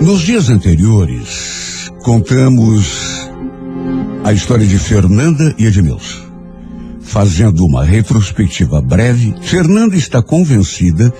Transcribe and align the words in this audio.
Nos 0.00 0.20
dias 0.20 0.48
anteriores, 0.48 1.90
contamos 2.04 3.28
a 4.22 4.32
história 4.32 4.64
de 4.64 4.78
Fernanda 4.78 5.52
e 5.58 5.66
Edmilson. 5.66 6.28
Fazendo 7.00 7.64
uma 7.66 7.84
retrospectiva 7.84 8.80
breve, 8.80 9.34
Fernanda 9.42 9.96
está 9.96 10.22
convencida 10.22 11.12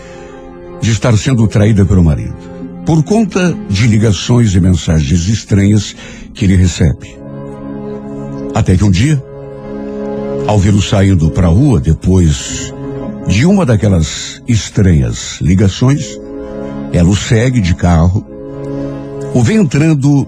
de 0.80 0.92
estar 0.92 1.16
sendo 1.18 1.48
traída 1.48 1.84
pelo 1.84 2.04
marido, 2.04 2.36
por 2.86 3.02
conta 3.02 3.52
de 3.68 3.88
ligações 3.88 4.54
e 4.54 4.60
mensagens 4.60 5.28
estranhas 5.28 5.96
que 6.32 6.44
ele 6.44 6.54
recebe. 6.54 7.16
Até 8.54 8.76
que 8.76 8.84
um 8.84 8.90
dia, 8.92 9.20
ao 10.46 10.58
vê-lo 10.58 10.80
saindo 10.80 11.30
para 11.30 11.48
a 11.48 11.50
rua 11.50 11.80
depois 11.80 12.72
de 13.26 13.44
uma 13.44 13.66
daquelas 13.66 14.40
estranhas 14.46 15.38
ligações, 15.40 16.16
ela 16.92 17.08
o 17.08 17.16
segue 17.16 17.60
de 17.60 17.74
carro, 17.74 18.37
o 19.34 19.42
vê 19.42 19.54
entrando 19.54 20.26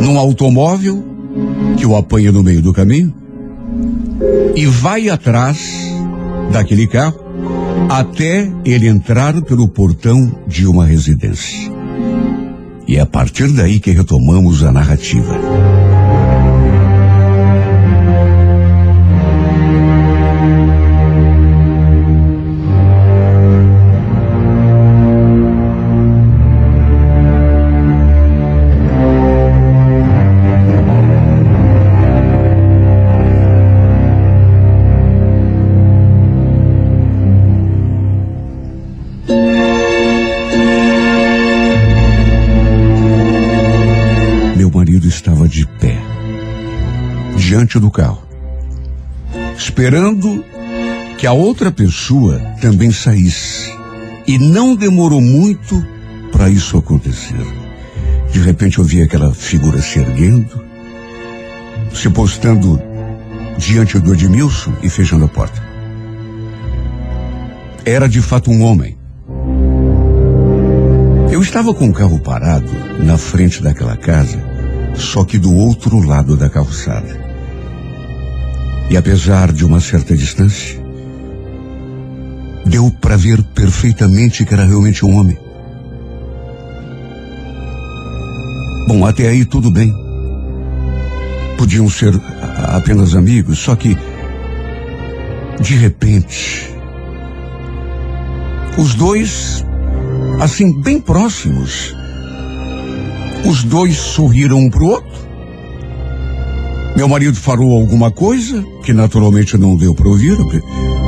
num 0.00 0.18
automóvel 0.18 1.04
que 1.76 1.86
o 1.86 1.96
apanha 1.96 2.32
no 2.32 2.42
meio 2.42 2.62
do 2.62 2.72
caminho 2.72 3.12
e 4.54 4.66
vai 4.66 5.08
atrás 5.08 5.58
daquele 6.52 6.86
carro 6.86 7.24
até 7.88 8.50
ele 8.64 8.88
entrar 8.88 9.40
pelo 9.42 9.68
portão 9.68 10.32
de 10.46 10.66
uma 10.66 10.84
residência. 10.84 11.70
E 12.88 12.96
é 12.96 13.00
a 13.00 13.06
partir 13.06 13.52
daí 13.52 13.80
que 13.80 13.90
retomamos 13.90 14.62
a 14.62 14.72
narrativa. 14.72 15.38
Esperando 49.86 50.44
que 51.16 51.28
a 51.28 51.32
outra 51.32 51.70
pessoa 51.70 52.40
também 52.60 52.90
saísse. 52.90 53.72
E 54.26 54.36
não 54.36 54.74
demorou 54.74 55.20
muito 55.20 55.80
para 56.32 56.50
isso 56.50 56.76
acontecer. 56.76 57.46
De 58.32 58.40
repente 58.40 58.78
eu 58.78 58.84
vi 58.84 59.00
aquela 59.00 59.32
figura 59.32 59.80
se 59.80 60.00
erguendo, 60.00 60.60
se 61.94 62.10
postando 62.10 62.82
diante 63.58 63.96
do 64.00 64.12
Edmilson 64.12 64.72
e 64.82 64.90
fechando 64.90 65.26
a 65.26 65.28
porta. 65.28 65.62
Era 67.84 68.08
de 68.08 68.20
fato 68.20 68.50
um 68.50 68.64
homem. 68.64 68.98
Eu 71.30 71.40
estava 71.40 71.72
com 71.72 71.88
o 71.88 71.92
carro 71.92 72.18
parado 72.18 72.72
na 73.04 73.16
frente 73.16 73.62
daquela 73.62 73.96
casa, 73.96 74.42
só 74.96 75.24
que 75.24 75.38
do 75.38 75.54
outro 75.54 76.00
lado 76.00 76.36
da 76.36 76.50
calçada. 76.50 77.35
E 78.88 78.96
apesar 78.96 79.52
de 79.52 79.64
uma 79.64 79.80
certa 79.80 80.16
distância, 80.16 80.78
deu 82.64 82.90
para 82.90 83.16
ver 83.16 83.42
perfeitamente 83.42 84.44
que 84.44 84.54
era 84.54 84.64
realmente 84.64 85.04
um 85.04 85.16
homem. 85.16 85.38
Bom, 88.86 89.04
até 89.04 89.28
aí 89.28 89.44
tudo 89.44 89.70
bem. 89.70 89.92
Podiam 91.58 91.88
ser 91.90 92.14
apenas 92.74 93.14
amigos, 93.14 93.58
só 93.58 93.74
que, 93.74 93.96
de 95.60 95.74
repente, 95.74 96.70
os 98.78 98.94
dois, 98.94 99.64
assim, 100.40 100.80
bem 100.82 101.00
próximos, 101.00 101.96
os 103.44 103.64
dois 103.64 103.96
sorriram 103.96 104.58
um 104.58 104.70
para 104.70 104.82
o 104.82 104.86
outro 104.86 105.26
meu 106.96 107.06
marido 107.06 107.36
falou 107.36 107.78
alguma 107.78 108.10
coisa, 108.10 108.64
que 108.82 108.94
naturalmente 108.94 109.58
não 109.58 109.76
deu 109.76 109.94
para 109.94 110.08
ouvir, 110.08 110.34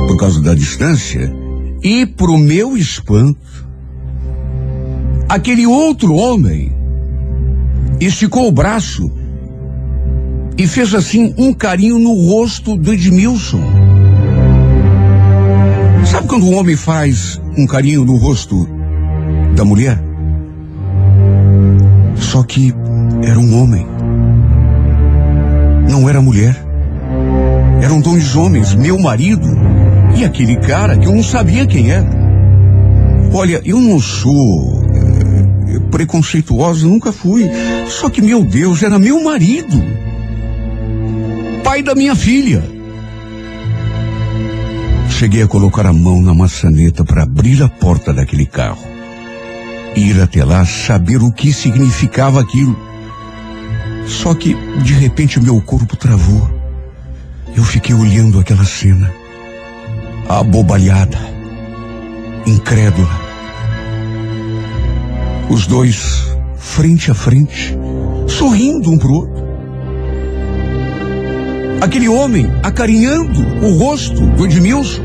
por 0.07 0.17
causa 0.17 0.39
da 0.39 0.53
distância, 0.53 1.33
e 1.81 2.05
pro 2.05 2.37
meu 2.37 2.77
espanto, 2.77 3.67
aquele 5.27 5.65
outro 5.65 6.13
homem 6.13 6.71
esticou 7.99 8.47
o 8.47 8.51
braço 8.51 9.11
e 10.59 10.67
fez 10.67 10.93
assim 10.93 11.33
um 11.35 11.51
carinho 11.51 11.97
no 11.97 12.13
rosto 12.13 12.77
do 12.77 12.93
Edmilson. 12.93 13.63
Sabe 16.05 16.27
quando 16.27 16.45
um 16.45 16.55
homem 16.55 16.75
faz 16.75 17.41
um 17.57 17.65
carinho 17.65 18.05
no 18.05 18.15
rosto 18.17 18.67
da 19.55 19.65
mulher? 19.65 19.99
Só 22.15 22.43
que 22.43 22.73
era 23.23 23.39
um 23.39 23.59
homem 23.59 23.98
não 25.89 26.07
era 26.07 26.21
mulher. 26.21 26.55
Eram 27.81 27.99
dois 27.99 28.35
homens, 28.35 28.75
meu 28.75 28.99
marido 28.99 29.47
e 30.15 30.25
aquele 30.25 30.57
cara 30.57 30.97
que 30.97 31.07
eu 31.07 31.13
não 31.13 31.23
sabia 31.23 31.65
quem 31.65 31.91
era. 31.91 32.07
Olha, 33.33 33.61
eu 33.63 33.79
não 33.79 33.99
sou 33.99 34.83
é, 34.83 35.79
preconceituosa, 35.91 36.85
nunca 36.85 37.11
fui. 37.11 37.49
Só 37.87 38.09
que, 38.09 38.21
meu 38.21 38.43
Deus, 38.43 38.83
era 38.83 38.99
meu 38.99 39.23
marido. 39.23 39.81
Pai 41.63 41.81
da 41.81 41.95
minha 41.95 42.15
filha. 42.15 42.63
Cheguei 45.09 45.43
a 45.43 45.47
colocar 45.47 45.85
a 45.85 45.93
mão 45.93 46.21
na 46.21 46.33
maçaneta 46.33 47.03
para 47.03 47.23
abrir 47.23 47.61
a 47.61 47.69
porta 47.69 48.13
daquele 48.13 48.45
carro. 48.45 48.83
Ir 49.95 50.19
até 50.21 50.43
lá 50.43 50.65
saber 50.65 51.21
o 51.21 51.31
que 51.31 51.53
significava 51.53 52.41
aquilo. 52.41 52.88
Só 54.09 54.33
que, 54.33 54.55
de 54.83 54.93
repente, 54.93 55.39
meu 55.39 55.61
corpo 55.61 55.95
travou. 55.95 56.49
Eu 57.55 57.63
fiquei 57.63 57.95
olhando 57.95 58.39
aquela 58.39 58.65
cena. 58.65 59.13
Abobalhada. 60.27 61.17
Incrédula. 62.45 63.09
Os 65.47 65.67
dois, 65.67 66.25
frente 66.57 67.11
a 67.11 67.13
frente, 67.13 67.77
sorrindo 68.27 68.91
um 68.91 68.97
pro 68.97 69.13
outro. 69.13 69.49
Aquele 71.81 72.09
homem 72.09 72.51
acarinhando 72.63 73.41
o 73.63 73.77
rosto 73.77 74.25
do 74.25 74.45
Edmilson. 74.45 75.01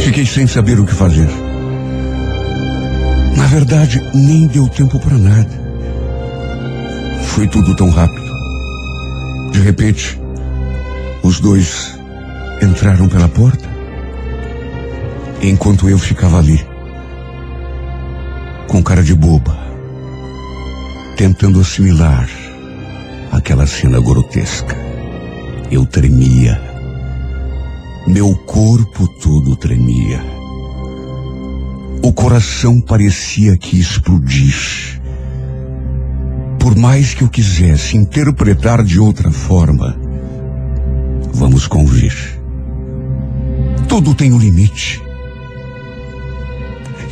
Fiquei 0.00 0.26
sem 0.26 0.46
saber 0.46 0.78
o 0.78 0.84
que 0.84 0.94
fazer. 0.94 1.28
Na 3.36 3.46
verdade, 3.46 4.00
nem 4.14 4.46
deu 4.46 4.68
tempo 4.68 5.00
para 5.00 5.16
nada. 5.16 5.61
Foi 7.32 7.48
tudo 7.48 7.74
tão 7.74 7.88
rápido. 7.88 8.30
De 9.52 9.60
repente, 9.60 10.20
os 11.22 11.40
dois 11.40 11.98
entraram 12.60 13.08
pela 13.08 13.26
porta, 13.26 13.66
enquanto 15.40 15.88
eu 15.88 15.98
ficava 15.98 16.38
ali, 16.38 16.62
com 18.68 18.82
cara 18.82 19.02
de 19.02 19.14
boba, 19.14 19.56
tentando 21.16 21.58
assimilar 21.58 22.28
aquela 23.32 23.66
cena 23.66 23.98
grotesca. 23.98 24.76
Eu 25.70 25.86
tremia. 25.86 26.60
Meu 28.06 28.34
corpo 28.34 29.08
todo 29.22 29.56
tremia. 29.56 30.20
O 32.02 32.12
coração 32.12 32.78
parecia 32.78 33.56
que 33.56 33.80
explodir. 33.80 35.01
Por 36.62 36.76
mais 36.76 37.12
que 37.12 37.24
eu 37.24 37.28
quisesse 37.28 37.96
interpretar 37.96 38.84
de 38.84 39.00
outra 39.00 39.32
forma, 39.32 39.98
vamos 41.34 41.66
convir. 41.66 42.14
Tudo 43.88 44.14
tem 44.14 44.32
um 44.32 44.38
limite. 44.38 45.02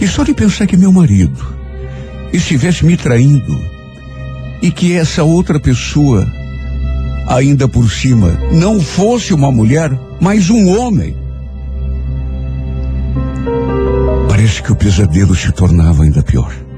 E 0.00 0.06
só 0.06 0.22
de 0.22 0.32
pensar 0.34 0.68
que 0.68 0.76
meu 0.76 0.92
marido 0.92 1.44
estivesse 2.32 2.86
me 2.86 2.96
traindo 2.96 3.60
e 4.62 4.70
que 4.70 4.92
essa 4.92 5.24
outra 5.24 5.58
pessoa, 5.58 6.24
ainda 7.26 7.66
por 7.66 7.90
cima, 7.90 8.30
não 8.52 8.80
fosse 8.80 9.34
uma 9.34 9.50
mulher, 9.50 9.90
mas 10.20 10.48
um 10.48 10.78
homem. 10.78 11.16
Parece 14.28 14.62
que 14.62 14.70
o 14.70 14.76
pesadelo 14.76 15.34
se 15.34 15.50
tornava 15.50 16.04
ainda 16.04 16.22
pior. 16.22 16.69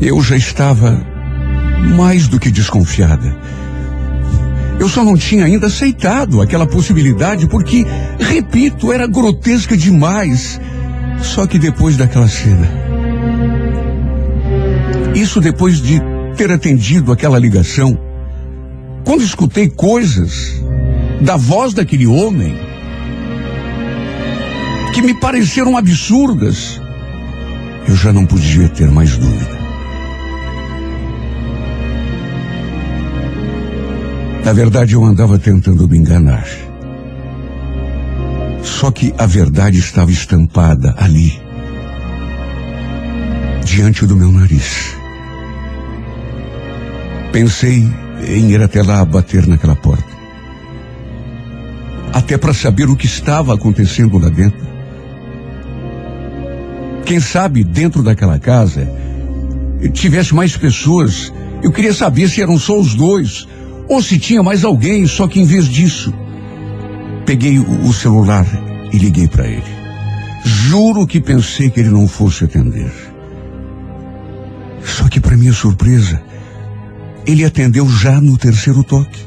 Eu 0.00 0.20
já 0.22 0.36
estava 0.36 1.00
mais 1.96 2.28
do 2.28 2.38
que 2.38 2.50
desconfiada. 2.50 3.34
Eu 4.78 4.88
só 4.88 5.02
não 5.02 5.16
tinha 5.16 5.46
ainda 5.46 5.68
aceitado 5.68 6.42
aquela 6.42 6.66
possibilidade 6.66 7.46
porque, 7.46 7.86
repito, 8.18 8.92
era 8.92 9.06
grotesca 9.06 9.74
demais. 9.76 10.60
Só 11.22 11.46
que 11.46 11.58
depois 11.58 11.96
daquela 11.96 12.28
cena. 12.28 12.68
Isso 15.14 15.40
depois 15.40 15.80
de 15.80 15.98
ter 16.36 16.52
atendido 16.52 17.10
aquela 17.10 17.38
ligação. 17.38 17.98
Quando 19.02 19.22
escutei 19.22 19.70
coisas 19.70 20.62
da 21.22 21.38
voz 21.38 21.72
daquele 21.72 22.06
homem 22.06 22.54
que 24.92 25.00
me 25.00 25.14
pareceram 25.18 25.74
absurdas, 25.74 26.80
eu 27.88 27.96
já 27.96 28.12
não 28.12 28.26
podia 28.26 28.68
ter 28.68 28.90
mais 28.90 29.16
dúvida. 29.16 29.65
Na 34.46 34.52
verdade, 34.52 34.94
eu 34.94 35.02
andava 35.02 35.40
tentando 35.40 35.88
me 35.88 35.98
enganar. 35.98 36.46
Só 38.62 38.92
que 38.92 39.12
a 39.18 39.26
verdade 39.26 39.80
estava 39.80 40.12
estampada 40.12 40.94
ali, 40.98 41.36
diante 43.64 44.06
do 44.06 44.14
meu 44.14 44.30
nariz. 44.30 44.96
Pensei 47.32 47.84
em 48.24 48.52
ir 48.52 48.62
até 48.62 48.84
lá 48.84 49.04
bater 49.04 49.48
naquela 49.48 49.74
porta. 49.74 50.06
Até 52.12 52.38
para 52.38 52.54
saber 52.54 52.88
o 52.88 52.94
que 52.94 53.06
estava 53.06 53.52
acontecendo 53.52 54.16
lá 54.16 54.28
dentro. 54.28 54.64
Quem 57.04 57.18
sabe 57.18 57.64
dentro 57.64 58.00
daquela 58.00 58.38
casa 58.38 58.88
tivesse 59.92 60.32
mais 60.36 60.56
pessoas. 60.56 61.32
Eu 61.64 61.72
queria 61.72 61.92
saber 61.92 62.28
se 62.28 62.40
eram 62.40 62.56
só 62.56 62.78
os 62.78 62.94
dois 62.94 63.48
ou 63.88 64.02
se 64.02 64.18
tinha 64.18 64.42
mais 64.42 64.64
alguém, 64.64 65.06
só 65.06 65.28
que 65.28 65.40
em 65.40 65.44
vez 65.44 65.66
disso, 65.66 66.12
peguei 67.24 67.58
o, 67.58 67.92
celular 67.92 68.46
e 68.92 68.98
liguei 68.98 69.28
para 69.28 69.46
ele. 69.46 69.76
Juro 70.44 71.06
que 71.06 71.20
pensei 71.20 71.70
que 71.70 71.80
ele 71.80 71.90
não 71.90 72.06
fosse 72.06 72.44
atender. 72.44 72.92
Só 74.84 75.08
que, 75.08 75.20
para 75.20 75.36
minha 75.36 75.52
surpresa, 75.52 76.22
ele 77.26 77.44
atendeu 77.44 77.88
já 77.88 78.20
no 78.20 78.36
terceiro 78.38 78.84
toque. 78.84 79.24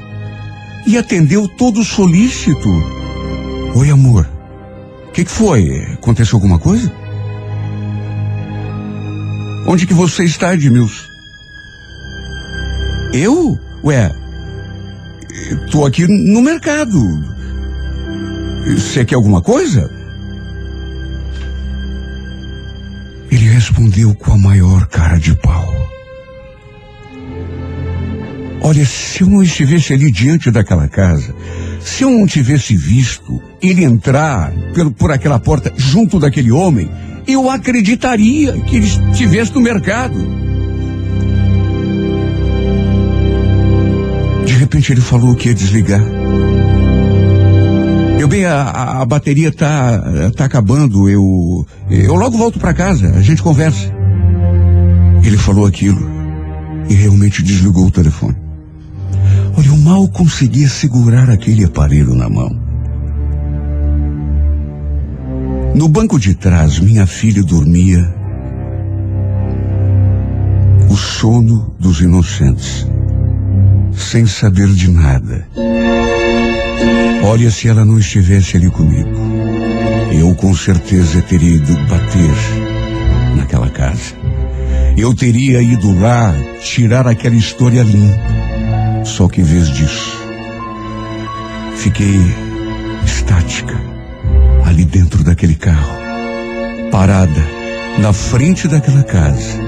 E 0.88 0.98
atendeu 0.98 1.48
todo 1.48 1.84
solícito. 1.84 2.70
Oi, 3.76 3.90
amor. 3.90 4.30
O 5.08 5.12
que, 5.12 5.26
que 5.26 5.32
foi? 5.32 5.84
Aconteceu 5.94 6.38
alguma 6.38 6.58
coisa? 6.58 6.92
Onde 9.68 9.86
que 9.86 9.94
você 9.94 10.24
está, 10.24 10.54
Edmilson? 10.54 11.04
Eu? 13.14 13.60
Ué, 13.84 14.12
Estou 15.66 15.86
aqui 15.86 16.08
no 16.08 16.42
mercado. 16.42 17.00
Você 18.66 19.06
quer 19.06 19.16
alguma 19.16 19.42
coisa? 19.42 19.90
Ele 23.32 23.46
respondeu 23.50 24.14
com 24.16 24.34
a 24.34 24.38
maior 24.38 24.88
cara 24.88 25.18
de 25.18 25.34
pau. 25.36 25.70
Olha, 28.62 28.86
se 28.86 29.22
eu 29.22 29.28
não 29.28 29.42
estivesse 29.42 29.94
ali 29.94 30.12
diante 30.12 30.52
daquela 30.52 30.88
casa, 30.88 31.34
se 31.80 32.04
eu 32.04 32.10
não 32.12 32.26
tivesse 32.26 32.76
visto 32.76 33.42
ele 33.62 33.84
entrar 33.84 34.52
pelo, 34.74 34.92
por 34.92 35.12
aquela 35.12 35.40
porta 35.40 35.74
junto 35.76 36.20
daquele 36.20 36.52
homem, 36.52 36.90
eu 37.26 37.50
acreditaria 37.50 38.54
que 38.62 38.76
ele 38.78 38.88
estivesse 39.12 39.54
no 39.54 39.62
mercado. 39.62 40.39
Repente 44.70 44.92
ele 44.92 45.02
falou 45.02 45.36
que 45.36 45.50
ia 45.50 45.56
desligar. 45.56 46.00
Eu 48.20 48.28
bem, 48.28 48.46
a, 48.46 49.02
a 49.02 49.06
bateria 49.06 49.52
tá, 49.52 50.32
tá 50.36 50.46
acabando, 50.46 51.10
eu, 51.10 51.66
eu 51.90 52.14
logo 52.14 52.38
volto 52.38 52.60
para 52.60 52.72
casa, 52.72 53.10
a 53.16 53.22
gente 53.22 53.42
conversa. 53.42 53.92
Ele 55.24 55.38
falou 55.38 55.66
aquilo 55.66 56.00
e 56.88 56.94
realmente 56.94 57.42
desligou 57.42 57.88
o 57.88 57.92
telefone. 57.92 58.36
Olha, 59.58 59.68
eu 59.68 59.78
mal 59.78 60.08
conseguia 60.08 60.70
segurar 60.70 61.32
aquele 61.32 61.66
aparelho 61.66 62.14
na 62.14 62.30
mão. 62.30 62.56
No 65.74 65.88
banco 65.88 66.20
de 66.20 66.36
trás, 66.36 66.80
minha 66.80 67.08
filha 67.08 67.42
dormia 67.42 68.14
o 70.90 70.96
sono 70.96 71.74
dos 71.80 72.02
inocentes 72.02 72.88
sem 74.02 74.26
saber 74.26 74.68
de 74.68 74.90
nada. 74.90 75.48
Olha, 77.24 77.52
se 77.52 77.68
ela 77.68 77.86
não 77.86 78.00
estivesse 78.00 78.58
ali 78.58 78.70
comigo, 78.70 79.10
eu 80.12 80.34
com 80.36 80.56
certeza 80.56 81.22
teria 81.22 81.56
ido 81.56 81.74
bater 81.88 82.32
naquela 83.36 83.70
casa. 83.70 84.16
Eu 84.98 85.14
teria 85.14 85.62
ido 85.62 85.98
lá 86.00 86.34
tirar 86.62 87.08
aquela 87.08 87.36
história 87.36 87.84
limpa. 87.84 88.40
Só 89.06 89.28
que 89.28 89.42
em 89.42 89.44
vez 89.44 89.68
disso, 89.70 90.18
fiquei 91.76 92.20
estática 93.06 93.80
ali 94.66 94.86
dentro 94.86 95.24
daquele 95.24 95.56
carro, 95.56 95.98
parada 96.92 97.60
na 97.98 98.14
frente 98.14 98.68
daquela 98.68 99.04
casa, 99.04 99.60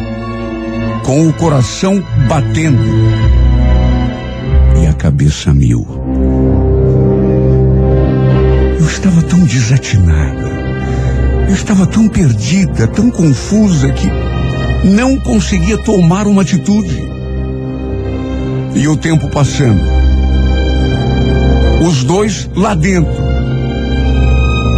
com 1.03 1.27
o 1.27 1.33
coração 1.33 2.03
batendo 2.27 3.40
cabeça 5.01 5.51
mil. 5.51 5.83
Eu 8.79 8.85
estava 8.85 9.19
tão 9.23 9.43
desatinada, 9.45 10.47
eu 11.47 11.55
estava 11.55 11.87
tão 11.87 12.07
perdida, 12.07 12.85
tão 12.85 13.09
confusa 13.09 13.91
que 13.93 14.07
não 14.87 15.19
conseguia 15.19 15.79
tomar 15.79 16.27
uma 16.27 16.43
atitude. 16.43 17.01
E 18.75 18.87
o 18.87 18.95
tempo 18.95 19.27
passando. 19.29 19.81
Os 21.83 22.03
dois 22.03 22.47
lá 22.55 22.75
dentro. 22.75 23.23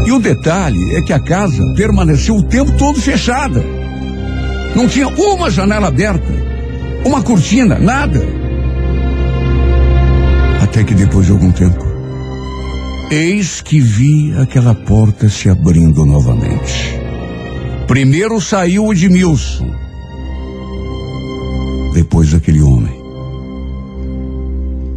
E 0.07 0.11
o 0.13 0.19
detalhe 0.19 0.95
é 0.95 1.01
que 1.01 1.11
a 1.11 1.19
casa 1.19 1.61
permaneceu 1.75 2.37
o 2.37 2.43
tempo 2.43 2.71
todo 2.77 3.01
fechada. 3.01 3.61
Não 4.73 4.87
tinha 4.87 5.09
uma 5.09 5.51
janela 5.51 5.89
aberta, 5.89 6.31
uma 7.05 7.21
cortina, 7.21 7.77
nada. 7.77 8.42
Até 10.73 10.83
que 10.83 10.95
depois 10.95 11.27
de 11.27 11.31
algum 11.31 11.51
tempo, 11.51 11.85
eis 13.11 13.61
que 13.61 13.79
vi 13.79 14.33
aquela 14.41 14.73
porta 14.73 15.29
se 15.29 15.47
abrindo 15.47 16.03
novamente. 16.03 16.99
Primeiro 17.87 18.41
saiu 18.41 18.85
o 18.85 18.91
Edmilson. 18.91 19.71
Depois 21.93 22.33
aquele 22.33 22.63
homem. 22.63 22.91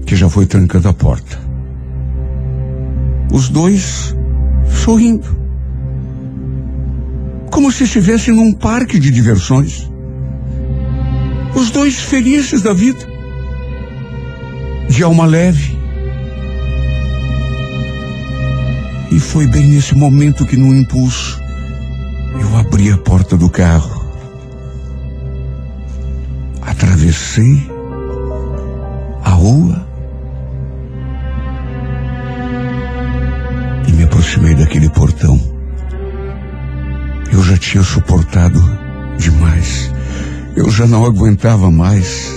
Que 0.07 0.17
já 0.17 0.31
foi 0.31 0.47
trancando 0.47 0.89
a 0.89 0.95
porta. 0.95 1.39
Os 3.31 3.51
dois 3.51 4.17
sorrindo. 4.83 5.29
Como 7.51 7.71
se 7.71 7.85
estivessem 7.85 8.35
num 8.35 8.55
parque 8.55 8.99
de 8.99 9.11
diversões. 9.11 9.91
Os 11.55 11.71
dois 11.71 11.97
felizes 11.97 12.63
da 12.63 12.73
vida 12.73 13.16
de 14.89 15.03
alma 15.03 15.27
leve. 15.27 15.77
E 19.11 19.21
foi 19.21 19.47
bem 19.47 19.67
nesse 19.69 19.95
momento 19.95 20.45
que, 20.45 20.57
no 20.57 20.75
impulso, 20.75 21.41
eu 22.41 22.57
abri 22.57 22.91
a 22.91 22.99
porta 22.99 23.37
do 23.37 23.49
carro. 23.49 24.05
Atravessei 26.61 27.71
a 29.23 29.31
rua 29.31 29.87
e 33.89 33.93
me 33.93 34.05
aproximei 34.05 34.55
daquele 34.55 34.91
portão. 34.91 35.41
Eu 37.33 37.43
já 37.43 37.57
tinha 37.57 37.83
suportado 37.83 38.61
demais. 39.19 39.91
Eu 40.55 40.71
já 40.71 40.87
não 40.87 41.05
aguentava 41.05 41.71
mais. 41.71 42.36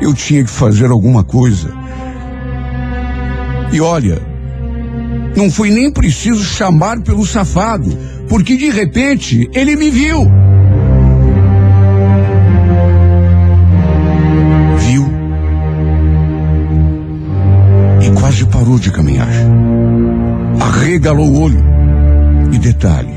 Eu 0.00 0.14
tinha 0.14 0.42
que 0.42 0.50
fazer 0.50 0.90
alguma 0.90 1.22
coisa. 1.22 1.70
E 3.72 3.80
olha, 3.80 4.20
não 5.36 5.50
foi 5.50 5.70
nem 5.70 5.90
preciso 5.90 6.42
chamar 6.42 7.00
pelo 7.00 7.24
safado, 7.26 7.96
porque 8.28 8.56
de 8.56 8.70
repente 8.70 9.48
ele 9.54 9.76
me 9.76 9.90
viu. 9.90 10.30
Viu? 14.78 15.06
E 18.00 18.10
quase 18.18 18.44
parou 18.46 18.78
de 18.78 18.90
caminhar. 18.90 19.28
Arregalou 20.60 21.28
o 21.28 21.42
olho. 21.42 21.64
E 22.52 22.58
detalhe, 22.58 23.14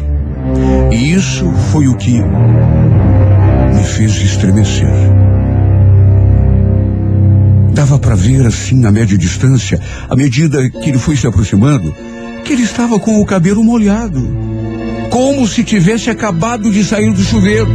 isso 0.92 1.52
foi 1.72 1.88
o 1.88 1.96
que 1.96 2.22
me 2.22 3.84
fez 3.84 4.16
estremecer. 4.18 5.33
Dava 7.74 7.98
para 7.98 8.16
ver 8.16 8.46
assim 8.46 8.86
a 8.86 8.92
média 8.92 9.18
distância, 9.18 9.80
à 10.08 10.16
medida 10.16 10.70
que 10.70 10.90
ele 10.90 11.00
foi 11.00 11.18
se 11.18 11.26
aproximando, 11.26 11.94
que 12.46 12.54
ele 12.54 12.64
estava 12.64 13.00
com 13.00 13.20
o 13.20 13.26
cabelo 13.26 13.64
molhado, 13.64 14.22
como 15.10 15.48
se 15.48 15.64
tivesse 15.64 16.10
acabado 16.10 16.72
de 16.72 16.84
sair 16.84 17.12
do 17.12 17.24
chuveiro. 17.24 17.72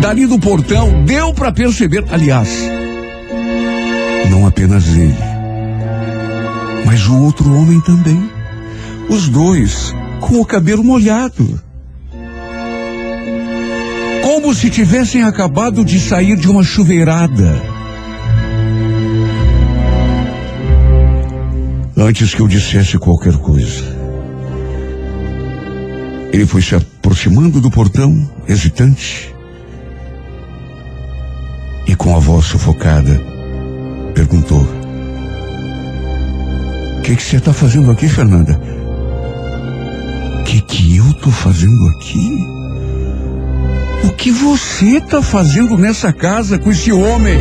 Dali 0.00 0.26
do 0.26 0.38
portão, 0.38 1.04
deu 1.04 1.34
para 1.34 1.52
perceber, 1.52 2.04
aliás, 2.10 2.48
não 4.30 4.46
apenas 4.46 4.86
ele, 4.88 5.14
mas 6.86 7.06
o 7.06 7.18
outro 7.22 7.54
homem 7.54 7.80
também. 7.80 8.30
Os 9.08 9.28
dois 9.28 9.94
com 10.20 10.40
o 10.40 10.46
cabelo 10.46 10.82
molhado. 10.82 11.60
Como 14.22 14.54
se 14.54 14.70
tivessem 14.70 15.22
acabado 15.22 15.84
de 15.84 16.00
sair 16.00 16.36
de 16.36 16.48
uma 16.48 16.64
chuveirada. 16.64 17.73
Antes 22.06 22.34
que 22.34 22.42
eu 22.42 22.46
dissesse 22.46 22.98
qualquer 22.98 23.34
coisa, 23.38 23.82
ele 26.34 26.44
foi 26.44 26.60
se 26.60 26.74
aproximando 26.74 27.62
do 27.62 27.70
portão, 27.70 28.30
hesitante, 28.46 29.34
e 31.86 31.96
com 31.96 32.14
a 32.14 32.18
voz 32.18 32.44
sufocada, 32.44 33.18
perguntou: 34.14 34.60
O 36.98 37.00
que 37.00 37.14
você 37.14 37.36
está 37.36 37.54
fazendo 37.54 37.90
aqui, 37.90 38.06
Fernanda? 38.06 38.60
O 40.40 40.44
que, 40.44 40.60
que 40.60 40.98
eu 40.98 41.08
estou 41.08 41.32
fazendo 41.32 41.88
aqui? 41.88 42.46
O 44.04 44.10
que 44.10 44.30
você 44.30 44.98
está 44.98 45.22
fazendo 45.22 45.78
nessa 45.78 46.12
casa 46.12 46.58
com 46.58 46.70
esse 46.70 46.92
homem? 46.92 47.38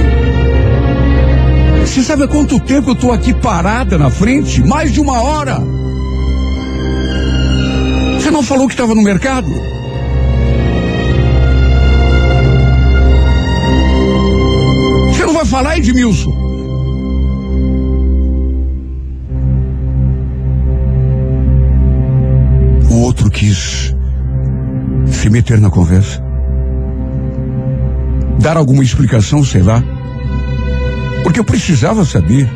Você 1.93 2.01
sabe 2.01 2.23
há 2.23 2.27
quanto 2.27 2.59
tempo 2.59 2.89
eu 2.89 2.93
estou 2.93 3.11
aqui 3.11 3.35
parada 3.35 3.99
na 3.99 4.09
frente? 4.09 4.63
Mais 4.63 4.91
de 4.91 4.99
uma 4.99 5.21
hora. 5.21 5.59
Você 8.15 8.31
não 8.31 8.41
falou 8.41 8.67
que 8.67 8.73
estava 8.73 8.95
no 8.95 9.03
mercado? 9.03 9.47
Você 15.09 15.23
não 15.23 15.35
vai 15.35 15.45
falar, 15.45 15.77
Edmilson? 15.77 16.31
O 22.89 23.01
outro 23.01 23.29
quis 23.29 23.95
se 25.11 25.29
meter 25.29 25.61
na 25.61 25.69
conversa. 25.69 26.23
Dar 28.39 28.57
alguma 28.57 28.81
explicação, 28.81 29.45
sei 29.45 29.61
lá. 29.61 29.92
Porque 31.23 31.39
eu 31.39 31.43
precisava 31.43 32.05
saber. 32.05 32.49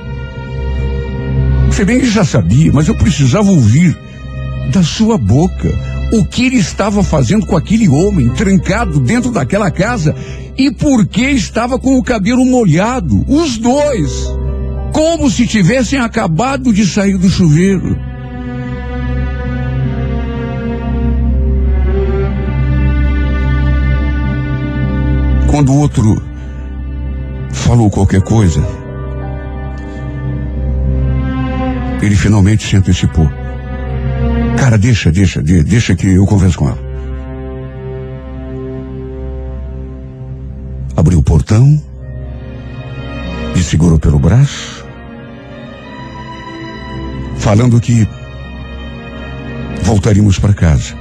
Você 1.67 1.85
bem 1.85 1.99
que 1.99 2.09
já 2.09 2.25
sabia, 2.25 2.71
mas 2.71 2.87
eu 2.87 2.95
precisava 2.95 3.49
ouvir 3.49 3.97
da 4.71 4.83
sua 4.83 5.17
boca 5.17 5.69
o 6.11 6.25
que 6.25 6.45
ele 6.45 6.57
estava 6.57 7.03
fazendo 7.03 7.45
com 7.45 7.55
aquele 7.55 7.87
homem 7.87 8.29
trancado 8.29 8.99
dentro 8.99 9.31
daquela 9.31 9.69
casa 9.71 10.15
e 10.57 10.71
por 10.71 11.05
que 11.05 11.29
estava 11.29 11.77
com 11.77 11.97
o 11.97 12.03
cabelo 12.03 12.45
molhado, 12.45 13.23
os 13.27 13.57
dois, 13.57 14.11
como 14.91 15.29
se 15.29 15.45
tivessem 15.45 15.99
acabado 15.99 16.73
de 16.73 16.85
sair 16.85 17.17
do 17.17 17.29
chuveiro. 17.29 17.97
Quando 25.47 25.71
o 25.71 25.77
outro 25.77 26.26
falou 27.51 27.89
qualquer 27.89 28.21
coisa, 28.21 28.61
ele 32.01 32.15
finalmente 32.15 32.67
se 32.67 32.75
antecipou. 32.75 33.29
Cara, 34.57 34.77
deixa, 34.77 35.11
deixa, 35.11 35.41
deixa 35.41 35.95
que 35.95 36.07
eu 36.07 36.25
converso 36.25 36.57
com 36.57 36.69
ela. 36.69 36.79
Abriu 40.95 41.19
o 41.19 41.23
portão, 41.23 41.81
me 43.55 43.63
segurou 43.63 43.99
pelo 43.99 44.19
braço, 44.19 44.85
falando 47.37 47.79
que 47.79 48.07
voltaríamos 49.83 50.39
para 50.39 50.53
casa. 50.53 50.95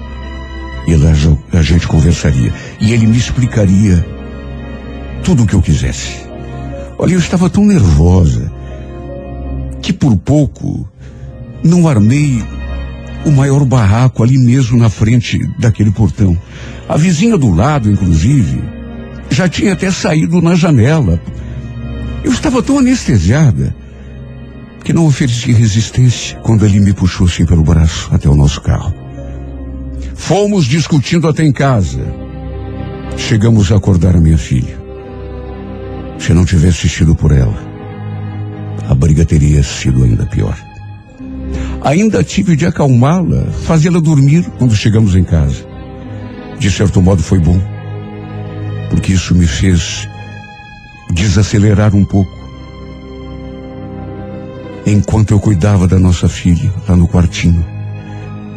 E 0.86 0.94
lá 0.94 1.10
a 1.52 1.62
gente 1.62 1.88
conversaria. 1.88 2.52
E 2.80 2.92
ele 2.92 3.06
me 3.06 3.16
explicaria 3.16 4.06
tudo 5.24 5.42
o 5.42 5.46
que 5.46 5.54
eu 5.54 5.62
quisesse. 5.62 6.25
Olha, 6.98 7.12
eu 7.12 7.18
estava 7.18 7.50
tão 7.50 7.64
nervosa 7.64 8.50
que 9.82 9.92
por 9.92 10.16
pouco 10.16 10.88
não 11.62 11.86
armei 11.86 12.42
o 13.24 13.30
maior 13.30 13.64
barraco 13.64 14.22
ali 14.22 14.38
mesmo 14.38 14.78
na 14.78 14.88
frente 14.88 15.38
daquele 15.58 15.90
portão. 15.90 16.36
A 16.88 16.96
vizinha 16.96 17.36
do 17.36 17.52
lado, 17.52 17.90
inclusive, 17.90 18.62
já 19.30 19.48
tinha 19.48 19.72
até 19.72 19.90
saído 19.90 20.40
na 20.40 20.54
janela. 20.54 21.20
Eu 22.24 22.32
estava 22.32 22.62
tão 22.62 22.78
anestesiada 22.78 23.74
que 24.82 24.92
não 24.92 25.06
ofereci 25.06 25.52
resistência 25.52 26.38
quando 26.38 26.64
ele 26.64 26.80
me 26.80 26.92
puxou 26.92 27.26
assim 27.26 27.44
pelo 27.44 27.62
braço 27.62 28.08
até 28.12 28.28
o 28.28 28.36
nosso 28.36 28.60
carro. 28.60 28.94
Fomos 30.14 30.64
discutindo 30.64 31.28
até 31.28 31.44
em 31.44 31.52
casa. 31.52 32.00
Chegamos 33.16 33.70
a 33.72 33.76
acordar 33.76 34.16
a 34.16 34.20
minha 34.20 34.38
filha. 34.38 34.85
Se 36.18 36.32
não 36.32 36.44
tivesse 36.44 36.88
sido 36.88 37.14
por 37.14 37.32
ela, 37.32 37.56
a 38.88 38.94
briga 38.94 39.24
teria 39.24 39.62
sido 39.62 40.04
ainda 40.04 40.26
pior. 40.26 40.56
Ainda 41.82 42.24
tive 42.24 42.56
de 42.56 42.66
acalmá-la, 42.66 43.46
fazê-la 43.64 44.00
dormir 44.00 44.44
quando 44.58 44.74
chegamos 44.74 45.14
em 45.14 45.24
casa. 45.24 45.64
De 46.58 46.70
certo 46.70 47.00
modo 47.02 47.22
foi 47.22 47.38
bom, 47.38 47.60
porque 48.90 49.12
isso 49.12 49.34
me 49.34 49.46
fez 49.46 50.08
desacelerar 51.12 51.94
um 51.94 52.04
pouco. 52.04 52.34
Enquanto 54.86 55.32
eu 55.32 55.40
cuidava 55.40 55.86
da 55.86 55.98
nossa 55.98 56.28
filha, 56.28 56.72
lá 56.88 56.96
no 56.96 57.08
quartinho, 57.08 57.64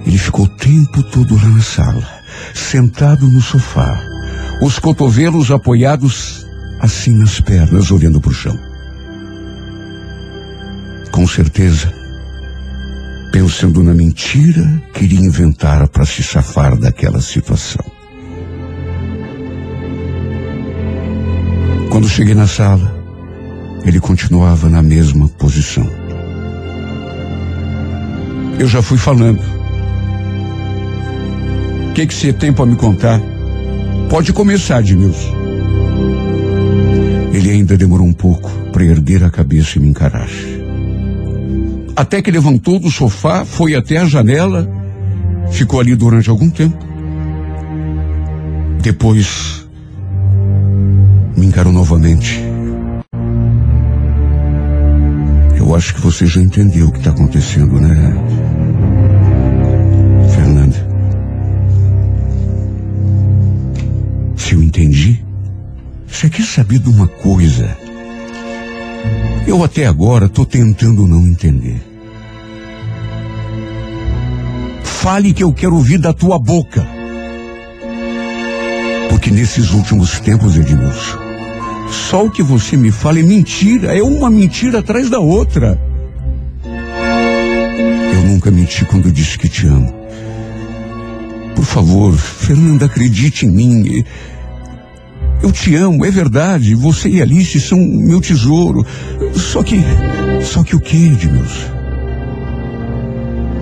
ele 0.06 0.18
ficou 0.18 0.46
o 0.46 0.50
tempo 0.50 1.04
todo 1.04 1.36
lá 1.36 1.48
na 1.50 1.62
sala, 1.62 2.08
sentado 2.54 3.28
no 3.28 3.42
sofá, 3.42 4.00
os 4.62 4.80
cotovelos 4.80 5.52
apoiados 5.52 6.49
assim 6.80 7.14
nas 7.18 7.40
pernas, 7.40 7.92
olhando 7.92 8.22
para 8.22 8.32
o 8.32 8.34
chão. 8.34 8.58
Com 11.12 11.28
certeza, 11.28 11.94
pensando 13.32 13.84
na 13.84 13.94
mentira 13.94 14.82
que 14.94 15.04
iria 15.04 15.20
inventar 15.20 15.88
para 15.88 16.06
se 16.06 16.24
safar 16.24 16.78
daquela 16.78 17.22
situação. 17.22 17.86
Quando 21.90 22.08
cheguei 22.08 22.36
na 22.36 22.48
sala, 22.48 22.96
ele 23.86 24.00
continuava 24.00 24.70
na 24.70 24.82
mesma 24.82 25.28
posição. 25.28 25.90
Eu 28.60 28.68
já 28.68 28.82
fui 28.82 28.98
falando. 28.98 29.42
O 31.90 31.94
que, 31.94 32.06
que 32.06 32.14
você 32.14 32.32
tem 32.32 32.54
para 32.54 32.66
me 32.66 32.76
contar? 32.76 33.20
Pode 34.10 34.32
começar, 34.34 34.80
Edmilson. 34.82 35.39
Ele 37.34 37.52
ainda 37.52 37.78
demorou 37.78 38.08
um 38.08 38.14
pouco 38.14 38.50
para 38.72 38.84
erguer 38.84 39.24
a 39.24 39.30
cabeça 39.30 39.78
e 39.78 39.82
me 39.82 39.90
encarar. 39.90 40.30
Até 41.96 42.22
que 42.22 42.32
levantou 42.32 42.80
do 42.80 42.90
sofá, 42.90 43.44
foi 43.46 43.76
até 43.76 43.98
a 43.98 44.06
janela, 44.06 44.70
ficou 45.52 45.80
ali 45.80 45.96
durante 45.96 46.30
algum 46.30 46.50
tempo. 46.50 46.78
Depois 48.82 49.68
me 51.36 51.46
encarou 51.46 51.74
novamente. 51.74 52.42
Eu 55.58 55.76
acho 55.76 55.94
que 55.94 56.02
você 56.02 56.26
já 56.26 56.42
entendeu 56.42 56.88
o 56.88 56.92
que 56.92 57.00
está 57.00 57.12
acontecendo, 57.12 57.80
né? 57.80 58.09
Coisa? 67.10 67.78
Eu 69.48 69.64
até 69.64 69.86
agora 69.86 70.28
estou 70.28 70.46
tentando 70.46 71.08
não 71.08 71.26
entender. 71.26 71.82
Fale 74.84 75.34
que 75.34 75.44
eu 75.44 75.52
quero 75.54 75.76
ouvir 75.76 75.98
da 75.98 76.14
tua 76.14 76.38
boca. 76.38 76.86
Porque 79.10 79.32
nesses 79.32 79.72
últimos 79.72 80.20
tempos, 80.20 80.56
Edmilson, 80.56 81.18
só 81.90 82.26
o 82.26 82.32
que 82.32 82.44
você 82.44 82.78
me 82.78 82.92
fala 82.92 83.20
é 83.20 83.24
mentira, 83.24 83.98
é 83.98 84.04
uma 84.04 84.30
mentira 84.30 84.80
atrás 84.80 85.10
da 85.10 85.20
outra. 85.20 85.80
Eu 88.14 88.24
nunca 88.24 88.52
menti 88.52 88.86
quando 88.86 89.12
disse 89.12 89.38
que 89.38 89.50
te 89.50 89.66
amo. 89.68 89.94
Por 91.56 91.66
favor, 91.66 92.14
Fernanda, 92.16 92.86
acredite 92.86 93.46
em 93.46 93.50
mim. 93.50 94.06
Eu 95.42 95.52
te 95.52 95.76
amo, 95.76 96.06
é 96.06 96.12
verdade. 96.12 96.76
Você 96.76 97.10
e 97.10 97.22
Alice 97.22 97.60
são 97.62 97.78
meu 97.80 98.20
tesouro. 98.20 98.86
Só 99.34 99.64
que. 99.64 99.78
Só 100.44 100.64
que 100.64 100.76
o 100.76 100.80
que, 100.80 101.08
Edmilson? 101.08 101.80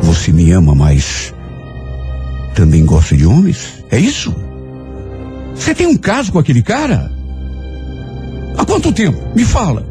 Você 0.02 0.32
me 0.32 0.52
ama, 0.52 0.74
mas. 0.74 1.34
Também 2.56 2.86
gosta 2.86 3.16
de 3.16 3.26
homens? 3.26 3.84
É 3.92 4.00
isso? 4.00 4.36
Você 5.56 5.76
tem 5.76 5.86
um 5.86 5.98
caso 5.98 6.32
com 6.32 6.40
aquele 6.40 6.64
cara? 6.64 7.12
Há 8.58 8.66
quanto 8.66 8.92
tempo? 8.92 9.20
Me 9.36 9.46
fala. 9.46 9.86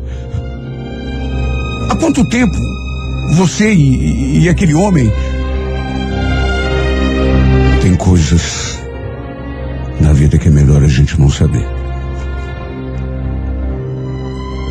Há 1.88 1.94
quanto 1.96 2.28
tempo 2.28 2.56
você 3.34 3.72
e, 3.72 4.40
e 4.40 4.48
aquele 4.48 4.74
homem. 4.74 5.10
Tem 7.80 7.94
coisas 7.94 8.80
na 10.00 10.12
vida 10.12 10.38
que 10.38 10.48
é 10.48 10.50
melhor 10.50 10.82
a 10.82 10.88
gente 10.88 11.18
não 11.18 11.30
saber. 11.30 11.75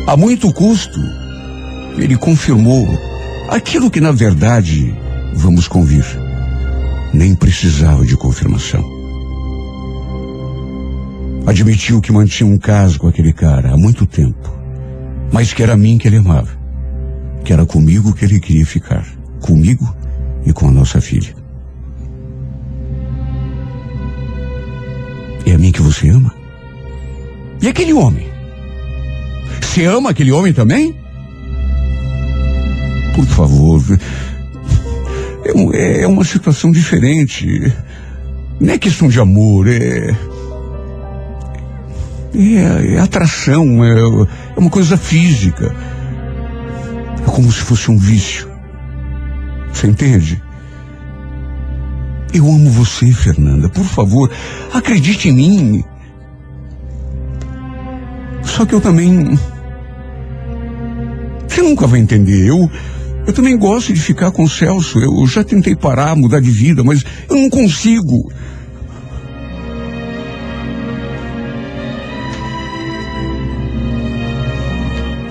A 0.06 0.16
muito 0.16 0.52
custo, 0.52 1.00
ele 1.98 2.16
confirmou 2.16 2.86
aquilo 3.48 3.90
que 3.90 4.00
na 4.00 4.12
verdade, 4.12 4.94
vamos 5.34 5.66
convir, 5.66 6.04
nem 7.12 7.34
precisava 7.34 8.06
de 8.06 8.16
confirmação. 8.16 8.84
Admitiu 11.44 12.00
que 12.00 12.12
mantinha 12.12 12.48
um 12.48 12.56
caso 12.56 13.00
com 13.00 13.08
aquele 13.08 13.32
cara 13.32 13.72
há 13.72 13.76
muito 13.76 14.06
tempo, 14.06 14.48
mas 15.32 15.52
que 15.52 15.60
era 15.60 15.72
a 15.72 15.76
mim 15.76 15.98
que 15.98 16.06
ele 16.06 16.18
amava, 16.18 16.56
que 17.44 17.52
era 17.52 17.66
comigo 17.66 18.14
que 18.14 18.24
ele 18.24 18.38
queria 18.38 18.64
ficar, 18.64 19.04
comigo 19.40 19.92
e 20.44 20.52
com 20.52 20.68
a 20.68 20.70
nossa 20.70 21.00
filha. 21.00 21.34
É 25.44 25.52
a 25.52 25.58
mim 25.58 25.72
que 25.72 25.82
você 25.82 26.08
ama? 26.10 26.32
E 27.60 27.66
aquele 27.66 27.92
homem? 27.92 28.35
Você 29.76 29.84
ama 29.84 30.08
aquele 30.08 30.32
homem 30.32 30.54
também? 30.54 30.96
Por 33.14 33.26
favor. 33.26 33.82
É, 35.74 36.00
é 36.00 36.06
uma 36.06 36.24
situação 36.24 36.70
diferente. 36.70 37.46
Não 38.58 38.72
é 38.72 38.78
questão 38.78 39.06
de 39.06 39.20
amor, 39.20 39.68
é. 39.68 40.16
É, 42.34 42.94
é 42.94 42.98
atração, 42.98 43.84
é, 43.84 44.00
é 44.56 44.58
uma 44.58 44.70
coisa 44.70 44.96
física. 44.96 45.76
É 47.20 47.30
como 47.30 47.52
se 47.52 47.60
fosse 47.60 47.90
um 47.90 47.98
vício. 47.98 48.48
Você 49.74 49.88
entende? 49.88 50.42
Eu 52.32 52.46
amo 52.46 52.70
você, 52.70 53.12
Fernanda. 53.12 53.68
Por 53.68 53.84
favor, 53.84 54.30
acredite 54.72 55.28
em 55.28 55.32
mim. 55.34 55.84
Só 58.42 58.64
que 58.64 58.74
eu 58.74 58.80
também. 58.80 59.38
Você 61.56 61.62
nunca 61.62 61.86
vai 61.86 62.00
entender. 62.00 62.46
Eu, 62.46 62.70
eu 63.26 63.32
também 63.32 63.56
gosto 63.56 63.90
de 63.90 63.98
ficar 63.98 64.30
com 64.30 64.44
o 64.44 64.48
Celso. 64.48 64.98
Eu 64.98 65.26
já 65.26 65.42
tentei 65.42 65.74
parar, 65.74 66.14
mudar 66.14 66.38
de 66.38 66.50
vida, 66.50 66.84
mas 66.84 67.02
eu 67.30 67.34
não 67.34 67.48
consigo. 67.48 68.30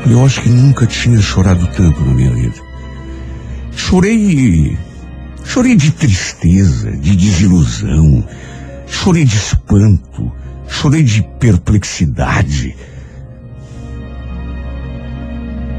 Eu 0.09 0.25
acho 0.25 0.41
que 0.41 0.49
nunca 0.49 0.87
tinha 0.87 1.21
chorado 1.21 1.67
tanto 1.77 2.03
na 2.03 2.15
minha 2.15 2.33
vida. 2.33 2.55
Chorei. 3.75 4.75
Chorei 5.43 5.75
de 5.75 5.91
tristeza, 5.91 6.89
de 6.89 7.15
desilusão. 7.15 8.27
Chorei 8.87 9.25
de 9.25 9.35
espanto. 9.35 10.31
Chorei 10.67 11.03
de 11.03 11.21
perplexidade. 11.39 12.75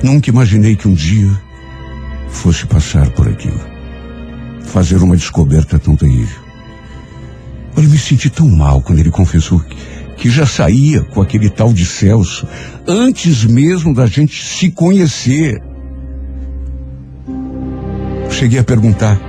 Nunca 0.02 0.30
imaginei 0.30 0.76
que 0.76 0.88
um 0.88 0.94
dia 0.94 1.30
fosse 2.28 2.66
passar 2.66 3.10
por 3.10 3.28
aquilo. 3.28 3.60
Fazer 4.64 5.02
uma 5.02 5.16
descoberta 5.16 5.78
tão 5.78 5.96
terrível. 5.96 6.44
Eu 7.76 7.82
me 7.82 7.98
senti 7.98 8.30
tão 8.30 8.48
mal 8.48 8.80
quando 8.82 8.98
ele 8.98 9.10
confessou 9.10 9.60
que 9.60 9.76
que 10.16 10.30
já 10.30 10.46
saía 10.46 11.02
com 11.02 11.20
aquele 11.20 11.50
tal 11.50 11.72
de 11.72 11.84
Celso 11.84 12.48
antes 12.86 13.44
mesmo 13.44 13.94
da 13.94 14.06
gente 14.06 14.42
se 14.44 14.70
conhecer. 14.70 15.62
Cheguei 18.30 18.58
a 18.58 18.64
perguntar: 18.64 19.20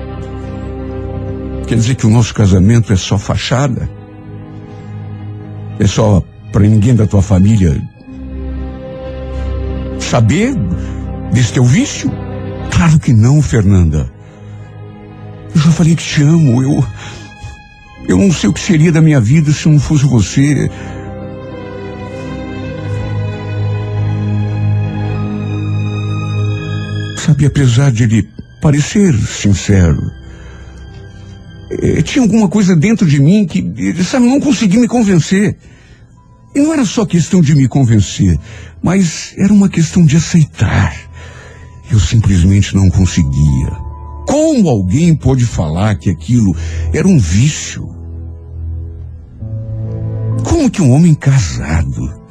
quer 1.68 1.76
dizer 1.76 1.96
que 1.96 2.08
o 2.08 2.10
nosso 2.10 2.34
casamento 2.34 2.94
é 2.94 2.96
só 2.96 3.18
fachada? 3.18 3.90
É 5.80 5.86
só 5.86 6.24
para 6.52 6.64
ninguém 6.64 6.96
da 6.96 7.06
tua 7.06 7.22
família 7.22 7.82
saber 10.08 10.56
desse 11.34 11.54
teu 11.54 11.66
vício? 11.66 12.10
Claro 12.72 13.00
que 13.00 13.14
não, 13.14 13.42
Fernanda. 13.42 14.10
Eu 15.54 15.62
já 15.62 15.72
falei 15.72 15.96
que 15.96 16.04
te 16.04 16.22
amo. 16.22 16.64
Eu, 16.64 16.86
eu 18.08 18.18
não 18.18 18.32
sei 18.32 18.50
o 18.50 18.54
que 18.54 18.60
seria 18.60 18.92
da 18.92 19.02
minha 19.02 19.20
vida 19.20 19.52
se 19.52 19.68
não 19.68 19.80
fosse 19.80 20.06
você. 20.06 20.70
Sabe, 27.18 27.46
apesar 27.46 27.92
de 27.92 28.04
ele 28.04 28.30
parecer 28.62 29.14
sincero, 29.14 30.02
eh, 31.70 32.02
tinha 32.02 32.24
alguma 32.24 32.48
coisa 32.48 32.76
dentro 32.76 33.06
de 33.06 33.20
mim 33.20 33.46
que, 33.46 33.94
sabe, 34.04 34.26
não 34.26 34.40
conseguia 34.40 34.80
me 34.80 34.88
convencer. 34.88 35.58
E 36.56 36.60
não 36.60 36.74
era 36.74 36.86
só 36.86 37.06
questão 37.06 37.42
de 37.42 37.56
me 37.56 37.68
convencer, 37.68 38.40
mas 38.82 39.34
era 39.38 39.54
uma 39.54 39.70
questão 39.70 40.06
de 40.06 40.18
aceitar. 40.18 40.96
Eu 41.92 42.00
simplesmente 42.00 42.76
não 42.76 42.90
conseguia. 42.90 43.72
Como 44.28 44.70
alguém 44.70 45.16
pode 45.16 45.46
falar 45.46 45.96
que 45.96 46.10
aquilo 46.10 46.56
era 46.94 47.08
um 47.08 47.18
vício? 47.18 47.88
Como 50.44 50.70
que 50.70 50.82
um 50.82 50.92
homem 50.92 51.14
casado, 51.14 52.22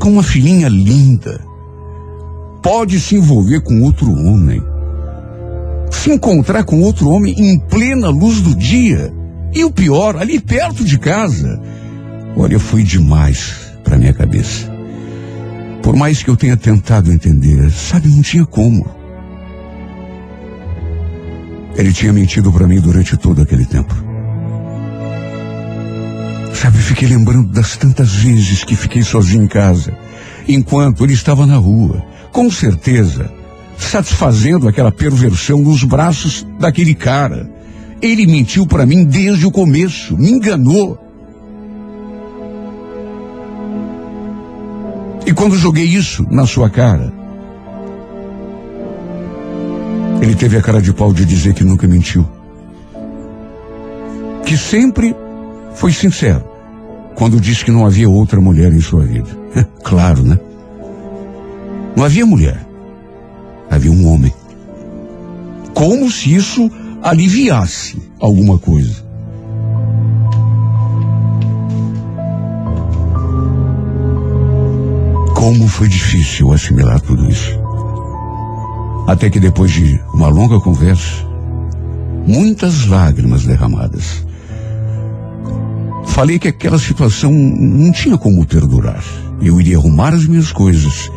com 0.00 0.10
uma 0.10 0.22
filhinha 0.22 0.68
linda, 0.68 1.44
pode 2.62 2.98
se 3.00 3.16
envolver 3.16 3.60
com 3.60 3.82
outro 3.82 4.10
homem? 4.10 4.62
Se 5.90 6.10
encontrar 6.10 6.64
com 6.64 6.80
outro 6.80 7.08
homem 7.10 7.34
em 7.36 7.58
plena 7.58 8.08
luz 8.08 8.40
do 8.40 8.54
dia? 8.54 9.12
E 9.54 9.64
o 9.64 9.70
pior, 9.70 10.16
ali 10.16 10.38
perto 10.40 10.84
de 10.84 10.98
casa. 10.98 11.60
Olha, 12.38 12.60
foi 12.60 12.84
demais 12.84 13.72
para 13.82 13.98
minha 13.98 14.14
cabeça. 14.14 14.72
Por 15.82 15.96
mais 15.96 16.22
que 16.22 16.30
eu 16.30 16.36
tenha 16.36 16.56
tentado 16.56 17.12
entender, 17.12 17.68
sabe, 17.72 18.08
não 18.08 18.22
tinha 18.22 18.46
como. 18.46 18.86
Ele 21.74 21.92
tinha 21.92 22.12
mentido 22.12 22.52
para 22.52 22.68
mim 22.68 22.80
durante 22.80 23.16
todo 23.16 23.42
aquele 23.42 23.66
tempo. 23.66 23.92
Sabe, 26.54 26.78
fiquei 26.78 27.08
lembrando 27.08 27.52
das 27.52 27.76
tantas 27.76 28.14
vezes 28.14 28.62
que 28.62 28.76
fiquei 28.76 29.02
sozinho 29.02 29.42
em 29.42 29.48
casa, 29.48 29.92
enquanto 30.46 31.02
ele 31.04 31.14
estava 31.14 31.44
na 31.44 31.56
rua, 31.56 32.04
com 32.30 32.48
certeza, 32.50 33.32
satisfazendo 33.76 34.68
aquela 34.68 34.92
perversão 34.92 35.60
nos 35.60 35.82
braços 35.82 36.46
daquele 36.60 36.94
cara. 36.94 37.50
Ele 38.00 38.26
mentiu 38.26 38.64
para 38.64 38.86
mim 38.86 39.04
desde 39.04 39.44
o 39.44 39.50
começo, 39.50 40.16
me 40.16 40.30
enganou. 40.30 41.07
E 45.28 45.32
quando 45.34 45.58
joguei 45.58 45.84
isso 45.84 46.26
na 46.30 46.46
sua 46.46 46.70
cara, 46.70 47.12
ele 50.22 50.34
teve 50.34 50.56
a 50.56 50.62
cara 50.62 50.80
de 50.80 50.90
pau 50.90 51.12
de 51.12 51.22
dizer 51.26 51.52
que 51.52 51.62
nunca 51.62 51.86
mentiu. 51.86 52.26
Que 54.46 54.56
sempre 54.56 55.14
foi 55.74 55.92
sincero 55.92 56.42
quando 57.14 57.38
disse 57.38 57.62
que 57.62 57.70
não 57.70 57.84
havia 57.84 58.08
outra 58.08 58.40
mulher 58.40 58.72
em 58.72 58.80
sua 58.80 59.04
vida. 59.04 59.28
claro, 59.84 60.22
né? 60.22 60.40
Não 61.94 62.04
havia 62.04 62.24
mulher. 62.24 62.66
Havia 63.70 63.92
um 63.92 64.10
homem. 64.10 64.32
Como 65.74 66.10
se 66.10 66.34
isso 66.34 66.70
aliviasse 67.02 68.00
alguma 68.18 68.56
coisa. 68.56 69.06
Como 75.38 75.68
foi 75.68 75.88
difícil 75.88 76.52
assimilar 76.52 77.00
tudo 77.00 77.30
isso. 77.30 77.58
Até 79.06 79.30
que 79.30 79.40
depois 79.40 79.70
de 79.70 79.98
uma 80.12 80.28
longa 80.28 80.60
conversa, 80.60 81.24
muitas 82.26 82.86
lágrimas 82.86 83.44
derramadas, 83.44 84.26
Falei 86.18 86.36
que 86.36 86.48
aquela 86.48 86.80
situação 86.80 87.30
não 87.30 87.92
tinha 87.92 88.18
como 88.18 88.44
perdurar. 88.44 89.04
Eu 89.40 89.60
iria 89.60 89.76
arrumar 89.76 90.12
as 90.12 90.26
minhas 90.26 90.50
coisas, 90.50 91.08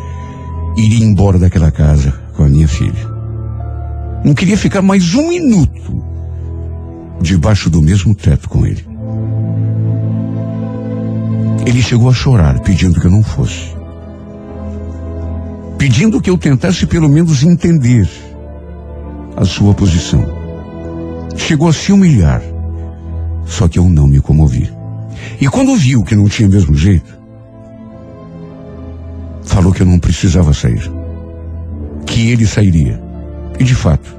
iria 0.77 1.03
embora 1.03 1.39
daquela 1.39 1.71
casa 1.71 2.13
com 2.35 2.43
a 2.43 2.47
minha 2.47 2.67
filha. 2.67 3.09
Não 4.23 4.35
queria 4.35 4.55
ficar 4.55 4.83
mais 4.83 5.15
um 5.15 5.27
minuto 5.27 6.03
debaixo 7.19 7.67
do 7.67 7.81
mesmo 7.81 8.13
teto 8.13 8.47
com 8.47 8.63
ele. 8.63 8.85
Ele 11.65 11.81
chegou 11.81 12.07
a 12.07 12.13
chorar, 12.13 12.59
pedindo 12.59 12.99
que 13.01 13.07
eu 13.07 13.11
não 13.11 13.23
fosse. 13.23 13.80
Pedindo 15.81 16.21
que 16.21 16.29
eu 16.29 16.37
tentasse 16.37 16.85
pelo 16.85 17.09
menos 17.09 17.41
entender 17.41 18.07
a 19.35 19.43
sua 19.43 19.73
posição. 19.73 20.23
Chegou 21.35 21.67
a 21.67 21.73
se 21.73 21.91
humilhar. 21.91 22.39
Só 23.47 23.67
que 23.67 23.79
eu 23.79 23.89
não 23.89 24.05
me 24.05 24.21
comovi. 24.21 24.71
E 25.41 25.47
quando 25.47 25.75
viu 25.75 26.03
que 26.03 26.13
não 26.13 26.29
tinha 26.29 26.47
mesmo 26.47 26.75
jeito, 26.75 27.11
falou 29.41 29.73
que 29.73 29.81
eu 29.81 29.87
não 29.87 29.97
precisava 29.97 30.53
sair. 30.53 30.87
Que 32.05 32.29
ele 32.29 32.45
sairia. 32.45 33.01
E 33.59 33.63
de 33.63 33.73
fato, 33.73 34.15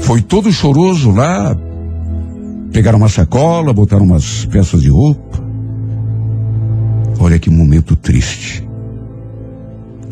foi 0.00 0.22
todo 0.22 0.50
choroso 0.50 1.12
lá, 1.12 1.56
pegaram 2.72 2.98
uma 2.98 3.08
sacola, 3.08 3.72
botaram 3.72 4.06
umas 4.06 4.44
peças 4.46 4.82
de 4.82 4.90
roupa. 4.90 5.38
Olha 7.20 7.38
que 7.38 7.48
momento 7.48 7.94
triste. 7.94 8.63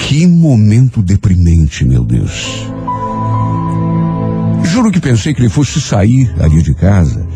Que 0.09 0.27
momento 0.27 1.01
deprimente, 1.03 1.85
meu 1.85 2.05
Deus. 2.05 2.67
Juro 4.65 4.91
que 4.91 5.01
pensei 5.01 5.35
que 5.35 5.41
ele 5.41 5.49
fosse 5.49 5.81
sair 5.81 6.35
ali 6.41 6.63
de 6.63 6.75
casa 6.75 7.27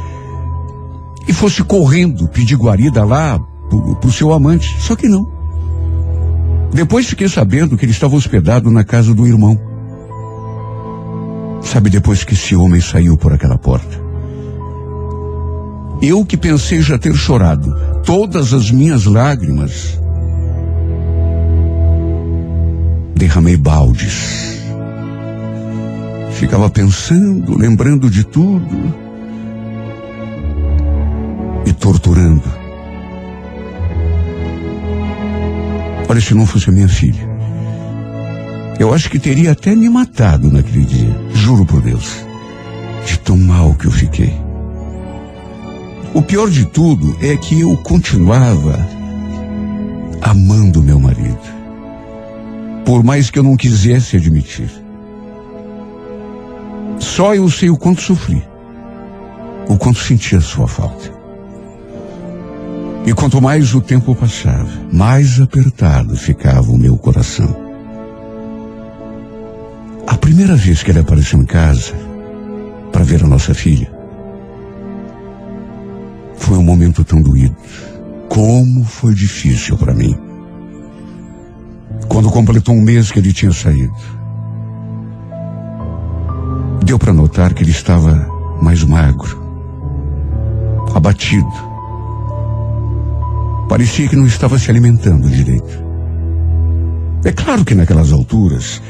e 1.29 1.33
fosse 1.33 1.62
correndo 1.62 2.29
pedir 2.29 2.57
guarida 2.57 3.05
lá 3.05 3.38
pro, 3.68 3.96
pro 3.96 4.12
seu 4.12 4.33
amante. 4.33 4.74
Só 4.81 4.94
que 4.94 5.09
não. 5.09 5.26
Depois 6.72 7.07
fiquei 7.07 7.29
sabendo 7.29 7.76
que 7.76 7.85
ele 7.85 7.92
estava 7.92 8.16
hospedado 8.16 8.70
na 8.70 8.85
casa 8.85 9.14
do 9.14 9.26
irmão. 9.26 9.59
Sabe, 11.62 11.90
depois 11.90 12.24
que 12.24 12.35
esse 12.35 12.55
homem 12.55 12.81
saiu 12.81 13.16
por 13.16 13.33
aquela 13.33 13.59
porta. 13.59 14.05
Eu 16.02 16.24
que 16.24 16.37
pensei 16.37 16.83
já 16.83 16.98
ter 16.98 17.14
chorado 17.14 17.74
todas 18.05 18.52
as 18.52 18.70
minhas 18.70 19.07
lágrimas, 19.07 19.98
derramei 23.16 23.57
baldes. 23.57 24.61
Ficava 26.33 26.68
pensando, 26.68 27.57
lembrando 27.57 28.11
de 28.11 28.22
tudo 28.24 28.94
e 31.64 31.72
torturando. 31.72 32.42
Olha, 36.09 36.20
se 36.20 36.35
não 36.35 36.46
fosse 36.46 36.68
a 36.68 36.72
minha 36.72 36.88
filha, 36.88 37.26
eu 38.79 38.92
acho 38.92 39.11
que 39.11 39.18
teria 39.18 39.52
até 39.52 39.74
me 39.74 39.88
matado 39.88 40.52
naquele 40.52 40.85
dia, 40.85 41.16
juro 41.33 41.64
por 41.64 41.81
Deus, 41.81 42.24
de 43.07 43.18
tão 43.18 43.37
mal 43.38 43.74
que 43.74 43.87
eu 43.87 43.90
fiquei. 43.90 44.33
O 46.14 46.22
pior 46.22 46.48
de 46.48 46.66
tudo 46.66 47.16
é 47.20 47.37
que 47.37 47.61
eu 47.61 47.76
continuava 47.79 48.79
amando 50.22 50.83
meu 50.83 51.00
marido, 51.00 51.15
por 52.87 53.03
mais 53.03 53.29
que 53.29 53.38
eu 53.40 53.42
não 53.42 53.57
quisesse 53.57 54.16
admitir. 54.16 54.70
Só 57.01 57.35
eu 57.35 57.51
sei 57.51 57.68
o 57.68 57.77
quanto 57.77 58.01
sofri, 58.01 58.40
o 59.68 59.77
quanto 59.77 59.99
senti 59.99 60.37
a 60.37 60.40
sua 60.40 60.68
falta. 60.68 61.12
E 63.05 63.12
quanto 63.12 63.42
mais 63.42 63.75
o 63.75 63.81
tempo 63.81 64.14
passava, 64.14 64.70
mais 64.92 65.40
apertado 65.40 66.16
ficava 66.16 66.70
o 66.70 66.79
meu 66.79 66.96
coração. 66.96 67.55
A 70.07 70.16
primeira 70.16 70.55
vez 70.55 70.85
que 70.85 70.92
ele 70.92 71.01
apareceu 71.01 71.40
em 71.40 71.44
casa 71.44 71.92
para 72.92 73.05
ver 73.05 73.25
a 73.25 73.27
nossa 73.27 73.53
filha 73.53 73.92
foi 76.37 76.57
um 76.57 76.62
momento 76.62 77.05
tão 77.05 77.20
doído. 77.20 77.57
Como 78.29 78.85
foi 78.85 79.12
difícil 79.12 79.77
para 79.77 79.92
mim. 79.92 80.26
Quando 82.09 82.31
completou 82.31 82.75
um 82.75 82.81
mês 82.81 83.11
que 83.11 83.19
ele 83.19 83.33
tinha 83.33 83.53
saído, 83.53 83.95
deu 86.85 86.99
para 86.99 87.12
notar 87.12 87.53
que 87.53 87.62
ele 87.62 87.71
estava 87.71 88.14
mais 88.61 88.83
magro, 88.85 89.42
abatido. 90.95 91.47
Parecia 93.69 94.09
que 94.09 94.16
não 94.16 94.27
estava 94.27 94.59
se 94.59 94.71
alimentando 94.71 95.29
direito. 95.29 95.85
É 97.25 97.33
claro 97.33 97.64
que 97.64 97.75
naquelas 97.75 98.12
alturas 98.12 98.81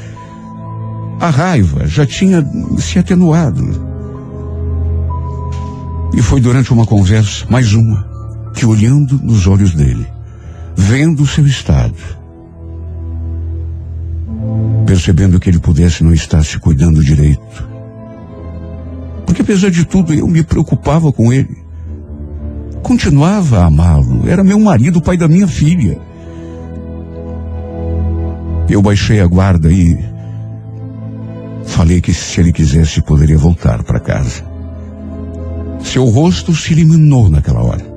a 1.19 1.29
raiva 1.29 1.87
já 1.87 2.05
tinha 2.05 2.45
se 2.77 2.99
atenuado. 2.99 3.87
E 6.13 6.21
foi 6.21 6.39
durante 6.39 6.71
uma 6.71 6.85
conversa, 6.85 7.45
mais 7.49 7.73
uma, 7.73 8.07
que 8.53 8.65
olhando 8.65 9.19
nos 9.21 9.47
olhos 9.47 9.73
dele, 9.73 10.07
vendo 10.75 11.23
o 11.23 11.27
seu 11.27 11.45
estado, 11.45 11.95
percebendo 14.85 15.39
que 15.39 15.49
ele 15.49 15.59
pudesse 15.59 16.03
não 16.03 16.13
estar 16.13 16.43
se 16.43 16.59
cuidando 16.59 17.03
direito, 17.03 17.67
porque 19.25 19.41
apesar 19.41 19.69
de 19.69 19.85
tudo 19.85 20.13
eu 20.13 20.27
me 20.27 20.43
preocupava 20.43 21.11
com 21.11 21.31
ele, 21.31 21.57
continuava 22.81 23.59
a 23.59 23.65
amá-lo, 23.65 24.27
era 24.27 24.43
meu 24.43 24.59
marido, 24.59 25.01
pai 25.01 25.17
da 25.17 25.27
minha 25.27 25.47
filha. 25.47 25.99
Eu 28.69 28.81
baixei 28.81 29.21
a 29.21 29.27
guarda 29.27 29.71
e 29.71 29.97
Falei 31.67 32.01
que 32.01 32.13
se 32.13 32.39
ele 32.39 32.51
quisesse 32.51 33.01
poderia 33.01 33.37
voltar 33.37 33.83
para 33.83 33.99
casa. 33.99 34.43
Seu 35.83 36.05
rosto 36.05 36.55
se 36.55 36.73
iluminou 36.73 37.29
naquela 37.29 37.61
hora. 37.61 37.96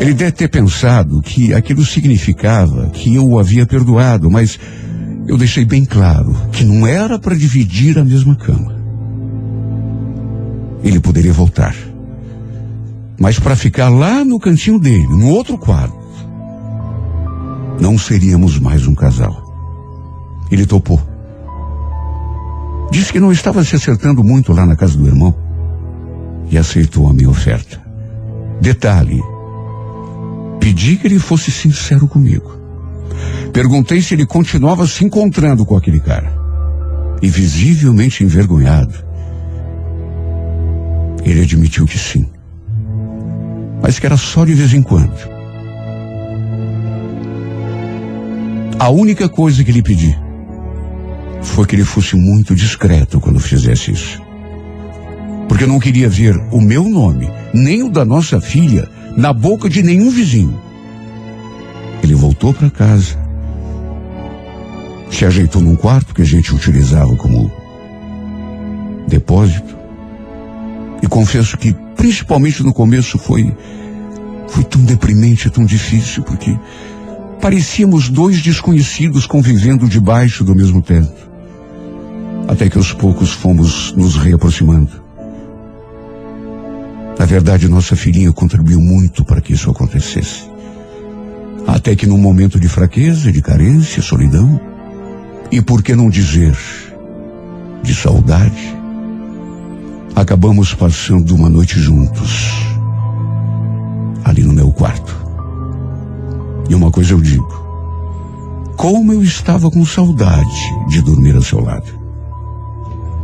Ele 0.00 0.14
deve 0.14 0.32
ter 0.32 0.48
pensado 0.48 1.20
que 1.20 1.52
aquilo 1.52 1.84
significava 1.84 2.88
que 2.88 3.14
eu 3.14 3.28
o 3.28 3.38
havia 3.38 3.66
perdoado, 3.66 4.30
mas 4.30 4.58
eu 5.28 5.36
deixei 5.36 5.62
bem 5.62 5.84
claro 5.84 6.34
que 6.50 6.64
não 6.64 6.86
era 6.86 7.18
para 7.18 7.36
dividir 7.36 7.98
a 7.98 8.04
mesma 8.04 8.34
cama. 8.34 8.74
Ele 10.82 10.98
poderia 10.98 11.34
voltar, 11.34 11.76
mas 13.20 13.38
para 13.38 13.54
ficar 13.54 13.90
lá 13.90 14.24
no 14.24 14.40
cantinho 14.40 14.78
dele, 14.78 15.06
no 15.06 15.28
outro 15.28 15.58
quarto, 15.58 16.00
não 17.78 17.98
seríamos 17.98 18.58
mais 18.58 18.86
um 18.86 18.94
casal. 18.94 19.36
Ele 20.50 20.64
topou. 20.64 20.98
Disse 22.90 23.12
que 23.12 23.20
não 23.20 23.30
estava 23.30 23.62
se 23.62 23.76
acertando 23.76 24.24
muito 24.24 24.50
lá 24.54 24.64
na 24.64 24.76
casa 24.76 24.96
do 24.96 25.06
irmão 25.06 25.34
e 26.50 26.56
aceitou 26.56 27.06
a 27.06 27.12
minha 27.12 27.28
oferta. 27.28 27.78
Detalhe: 28.62 29.22
pedi 30.60 30.96
que 30.96 31.06
ele 31.06 31.18
fosse 31.18 31.50
sincero 31.50 32.06
comigo. 32.06 32.60
Perguntei 33.52 34.00
se 34.00 34.14
ele 34.14 34.26
continuava 34.26 34.86
se 34.86 35.04
encontrando 35.04 35.64
com 35.64 35.76
aquele 35.76 35.98
cara. 35.98 36.32
E 37.22 37.28
visivelmente 37.28 38.22
envergonhado, 38.22 38.94
ele 41.24 41.42
admitiu 41.42 41.86
que 41.86 41.98
sim. 41.98 42.26
Mas 43.82 43.98
que 43.98 44.06
era 44.06 44.16
só 44.16 44.44
de 44.44 44.54
vez 44.54 44.72
em 44.72 44.82
quando. 44.82 45.28
A 48.78 48.88
única 48.88 49.28
coisa 49.28 49.62
que 49.62 49.72
lhe 49.72 49.82
pedi 49.82 50.16
foi 51.42 51.66
que 51.66 51.76
ele 51.76 51.84
fosse 51.84 52.16
muito 52.16 52.54
discreto 52.54 53.20
quando 53.20 53.38
fizesse 53.38 53.90
isso. 53.90 54.22
Porque 55.48 55.64
eu 55.64 55.68
não 55.68 55.80
queria 55.80 56.08
ver 56.08 56.36
o 56.50 56.60
meu 56.60 56.88
nome, 56.88 57.28
nem 57.52 57.82
o 57.82 57.90
da 57.90 58.04
nossa 58.04 58.40
filha, 58.40 58.88
na 59.16 59.32
boca 59.32 59.68
de 59.68 59.82
nenhum 59.82 60.10
vizinho. 60.10 60.58
Ele 62.02 62.14
voltou 62.14 62.54
para 62.54 62.70
casa, 62.70 63.16
se 65.10 65.24
ajeitou 65.24 65.60
num 65.60 65.76
quarto 65.76 66.14
que 66.14 66.22
a 66.22 66.24
gente 66.24 66.54
utilizava 66.54 67.14
como 67.16 67.50
depósito. 69.06 69.76
E 71.02 71.06
confesso 71.06 71.56
que, 71.56 71.74
principalmente 71.96 72.62
no 72.62 72.72
começo, 72.72 73.18
foi, 73.18 73.54
foi 74.48 74.64
tão 74.64 74.82
deprimente, 74.82 75.50
tão 75.50 75.64
difícil, 75.64 76.22
porque 76.22 76.58
parecíamos 77.40 78.08
dois 78.08 78.40
desconhecidos 78.40 79.26
convivendo 79.26 79.88
debaixo 79.88 80.44
do 80.44 80.54
mesmo 80.54 80.82
teto 80.82 81.30
até 82.50 82.68
que 82.68 82.76
aos 82.76 82.92
poucos 82.92 83.30
fomos 83.30 83.92
nos 83.92 84.16
reaproximando. 84.16 85.09
Na 87.20 87.26
verdade, 87.26 87.68
nossa 87.68 87.94
filhinha 87.94 88.32
contribuiu 88.32 88.80
muito 88.80 89.22
para 89.22 89.42
que 89.42 89.52
isso 89.52 89.70
acontecesse. 89.70 90.50
Até 91.66 91.94
que 91.94 92.06
num 92.06 92.16
momento 92.16 92.58
de 92.58 92.66
fraqueza, 92.66 93.30
de 93.30 93.42
carência, 93.42 94.00
solidão, 94.00 94.58
e 95.52 95.60
por 95.60 95.82
que 95.82 95.94
não 95.94 96.08
dizer, 96.08 96.56
de 97.82 97.94
saudade, 97.94 98.74
acabamos 100.16 100.72
passando 100.72 101.34
uma 101.34 101.50
noite 101.50 101.78
juntos, 101.78 102.54
ali 104.24 104.42
no 104.42 104.54
meu 104.54 104.72
quarto. 104.72 105.14
E 106.70 106.74
uma 106.74 106.90
coisa 106.90 107.12
eu 107.12 107.20
digo, 107.20 107.52
como 108.78 109.12
eu 109.12 109.22
estava 109.22 109.70
com 109.70 109.84
saudade 109.84 110.88
de 110.88 111.02
dormir 111.02 111.36
ao 111.36 111.42
seu 111.42 111.60
lado 111.60 112.00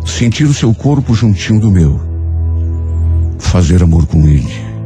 sentir 0.04 0.44
o 0.44 0.52
seu 0.52 0.74
corpo 0.74 1.14
juntinho 1.14 1.58
do 1.58 1.70
meu, 1.70 2.15
fazer 3.38 3.82
amor 3.82 4.06
com 4.06 4.26
ele 4.26 4.76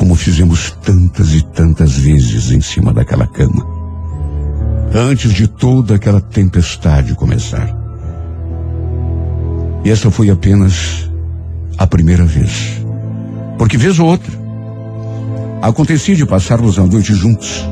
como 0.00 0.14
fizemos 0.14 0.74
tantas 0.82 1.34
e 1.34 1.42
tantas 1.42 1.92
vezes 1.92 2.50
em 2.50 2.60
cima 2.62 2.90
daquela 2.90 3.26
cama, 3.26 3.66
antes 4.94 5.30
de 5.30 5.46
toda 5.46 5.96
aquela 5.96 6.22
tempestade 6.22 7.14
começar. 7.14 7.68
E 9.84 9.90
essa 9.90 10.10
foi 10.10 10.30
apenas 10.30 11.06
a 11.76 11.86
primeira 11.86 12.24
vez. 12.24 12.82
Porque 13.58 13.76
vez 13.76 13.98
ou 13.98 14.06
outra, 14.06 14.32
acontecia 15.60 16.16
de 16.16 16.24
passarmos 16.24 16.78
a 16.78 16.86
noite 16.86 17.12
juntos. 17.12 17.62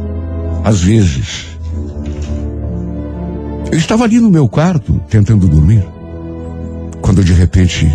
Às 0.63 0.83
vezes. 0.83 1.47
Eu 3.73 3.79
estava 3.79 4.05
ali 4.05 4.21
no 4.21 4.31
meu 4.31 4.47
quarto, 4.51 5.01
tentando 5.09 5.49
dormir, 5.49 5.83
quando 7.01 7.25
de 7.25 7.33
repente 7.33 7.91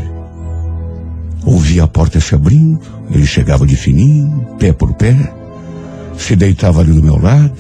ouvi 1.46 1.80
a 1.80 1.88
porta 1.88 2.20
se 2.20 2.34
abrindo, 2.34 2.80
ele 3.12 3.26
chegava 3.26 3.66
de 3.66 3.76
fininho, 3.76 4.48
pé 4.58 4.72
por 4.72 4.94
pé, 4.94 5.16
se 6.18 6.36
deitava 6.36 6.82
ali 6.82 6.94
do 6.94 7.04
meu 7.04 7.22
lado, 7.22 7.54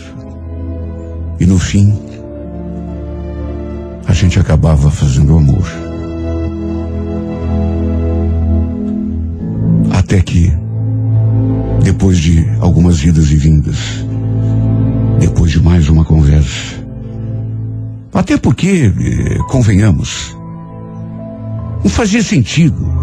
e 1.39 1.45
no 1.45 1.59
fim, 1.59 1.93
a 4.05 4.13
gente 4.13 4.39
acabava 4.39 4.89
fazendo 4.89 5.35
amor. 5.35 5.67
Até 9.91 10.21
que, 10.21 10.51
depois 11.83 12.17
de 12.17 12.47
algumas 12.59 13.03
idas 13.03 13.31
e 13.31 13.35
vindas, 13.35 13.77
depois 15.19 15.51
de 15.51 15.61
mais 15.61 15.89
uma 15.89 16.05
conversa, 16.05 16.83
até 18.13 18.37
porque, 18.37 18.93
eh, 18.97 19.37
convenhamos, 19.49 20.37
não 21.83 21.89
fazia 21.89 22.21
sentido 22.21 23.02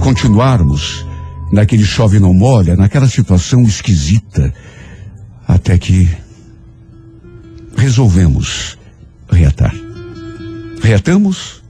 continuarmos 0.00 1.06
naquele 1.52 1.84
chove 1.84 2.18
não 2.18 2.34
molha, 2.34 2.76
naquela 2.76 3.08
situação 3.08 3.62
esquisita, 3.62 4.52
até 5.46 5.78
que 5.78 6.08
resolvemos 7.76 8.78
reatar. 9.30 9.74
Reatamos, 10.82 11.62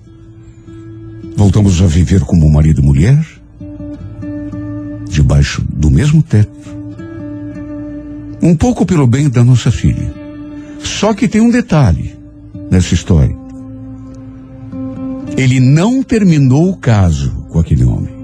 voltamos 1.37 1.83
a 1.83 1.87
viver 1.87 2.21
como 2.21 2.51
marido 2.51 2.81
e 2.81 2.85
mulher, 2.85 3.27
debaixo 5.09 5.63
do 5.69 5.91
mesmo 5.91 6.23
teto. 6.23 6.51
Um 8.43 8.57
pouco 8.57 8.87
pelo 8.87 9.07
bem 9.07 9.29
da 9.29 9.45
nossa 9.45 9.71
filha. 9.71 10.15
Só 10.83 11.13
que 11.13 11.29
tem 11.29 11.41
um 11.41 11.51
detalhe 11.51 12.17
nessa 12.71 12.95
história. 12.95 13.37
Ele 15.37 15.61
não 15.61 16.03
terminou 16.03 16.71
o 16.71 16.77
caso 16.77 17.31
com 17.51 17.59
aquele 17.59 17.85
homem. 17.85 18.20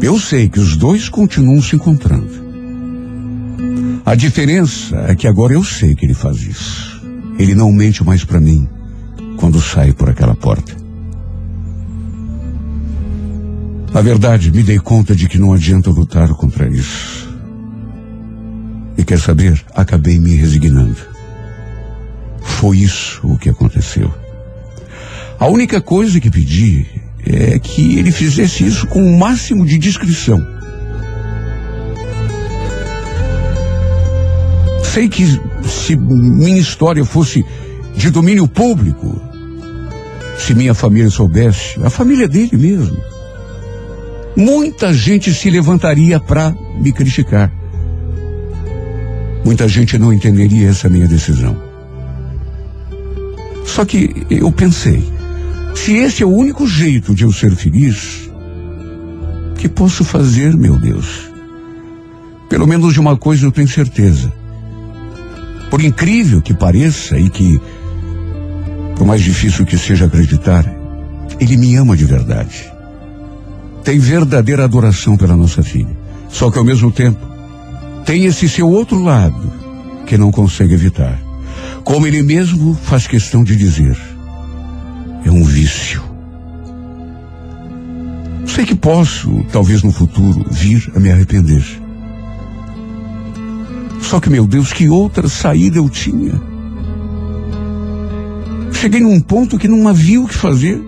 Eu 0.00 0.18
sei 0.18 0.48
que 0.48 0.60
os 0.60 0.76
dois 0.76 1.08
continuam 1.08 1.60
se 1.62 1.74
encontrando. 1.74 2.46
A 4.04 4.14
diferença 4.14 4.96
é 5.08 5.14
que 5.14 5.26
agora 5.26 5.54
eu 5.54 5.64
sei 5.64 5.94
que 5.94 6.04
ele 6.04 6.14
faz 6.14 6.42
isso. 6.42 7.02
Ele 7.38 7.54
não 7.54 7.72
mente 7.72 8.04
mais 8.04 8.24
para 8.24 8.40
mim 8.40 8.68
quando 9.36 9.60
sai 9.60 9.92
por 9.92 10.08
aquela 10.08 10.34
porta. 10.34 10.76
Na 13.92 14.02
verdade, 14.02 14.52
me 14.52 14.62
dei 14.62 14.78
conta 14.78 15.16
de 15.16 15.28
que 15.28 15.38
não 15.38 15.52
adianta 15.52 15.90
lutar 15.90 16.28
contra 16.34 16.68
isso. 16.68 17.34
E 18.96 19.02
quer 19.04 19.18
saber? 19.18 19.64
Acabei 19.74 20.18
me 20.18 20.34
resignando. 20.34 20.98
Foi 22.42 22.78
isso 22.78 23.20
o 23.26 23.38
que 23.38 23.48
aconteceu. 23.48 24.12
A 25.38 25.46
única 25.48 25.80
coisa 25.80 26.20
que 26.20 26.30
pedi 26.30 26.86
é 27.26 27.58
que 27.58 27.98
ele 27.98 28.12
fizesse 28.12 28.64
isso 28.64 28.86
com 28.86 29.04
o 29.04 29.18
máximo 29.18 29.66
de 29.66 29.76
discrição. 29.76 30.38
Sei 34.84 35.08
que 35.08 35.26
se 35.68 35.96
minha 35.96 36.58
história 36.58 37.04
fosse 37.04 37.44
de 37.96 38.10
domínio 38.10 38.46
público, 38.46 39.20
se 40.38 40.54
minha 40.54 40.72
família 40.72 41.10
soubesse, 41.10 41.78
a 41.82 41.90
família 41.90 42.28
dele 42.28 42.56
mesmo, 42.56 42.96
muita 44.36 44.94
gente 44.94 45.34
se 45.34 45.50
levantaria 45.50 46.20
para 46.20 46.54
me 46.78 46.92
criticar. 46.92 47.52
Muita 49.44 49.68
gente 49.68 49.98
não 49.98 50.12
entenderia 50.12 50.68
essa 50.68 50.88
minha 50.88 51.06
decisão. 51.06 51.56
Só 53.64 53.84
que 53.84 54.26
eu 54.30 54.50
pensei, 54.52 55.15
se 55.76 55.92
esse 55.96 56.22
é 56.22 56.26
o 56.26 56.34
único 56.34 56.66
jeito 56.66 57.14
de 57.14 57.24
eu 57.24 57.32
ser 57.32 57.54
feliz, 57.54 58.30
que 59.56 59.68
posso 59.68 60.04
fazer, 60.04 60.56
meu 60.56 60.78
Deus? 60.78 61.30
Pelo 62.48 62.66
menos 62.66 62.92
de 62.92 63.00
uma 63.00 63.16
coisa 63.16 63.46
eu 63.46 63.52
tenho 63.52 63.68
certeza. 63.68 64.32
Por 65.70 65.82
incrível 65.82 66.42
que 66.42 66.54
pareça 66.54 67.18
e 67.18 67.28
que, 67.28 67.60
por 68.96 69.06
mais 69.06 69.22
difícil 69.22 69.64
que 69.64 69.78
seja 69.78 70.06
acreditar, 70.06 70.64
ele 71.38 71.56
me 71.56 71.76
ama 71.76 71.96
de 71.96 72.04
verdade 72.04 72.76
tem 73.86 74.00
verdadeira 74.00 74.64
adoração 74.64 75.16
pela 75.16 75.36
nossa 75.36 75.62
filha. 75.62 75.96
Só 76.28 76.50
que 76.50 76.58
ao 76.58 76.64
mesmo 76.64 76.90
tempo, 76.90 77.24
tem 78.04 78.24
esse 78.24 78.48
seu 78.48 78.68
outro 78.68 79.00
lado 79.00 79.52
que 80.04 80.18
não 80.18 80.32
consegue 80.32 80.74
evitar. 80.74 81.16
Como 81.84 82.04
ele 82.04 82.20
mesmo 82.20 82.74
faz 82.74 83.06
questão 83.06 83.44
de 83.44 83.54
dizer, 83.54 83.96
é 85.26 85.30
um 85.30 85.42
vício. 85.42 86.02
Sei 88.46 88.64
que 88.64 88.76
posso, 88.76 89.44
talvez 89.52 89.82
no 89.82 89.90
futuro, 89.90 90.46
vir 90.50 90.90
a 90.94 91.00
me 91.00 91.10
arrepender. 91.10 91.64
Só 94.00 94.20
que, 94.20 94.30
meu 94.30 94.46
Deus, 94.46 94.72
que 94.72 94.88
outra 94.88 95.28
saída 95.28 95.78
eu 95.78 95.90
tinha? 95.90 96.40
Cheguei 98.72 99.00
num 99.00 99.20
ponto 99.20 99.58
que 99.58 99.66
não 99.66 99.88
havia 99.88 100.20
o 100.20 100.28
que 100.28 100.34
fazer. 100.34 100.80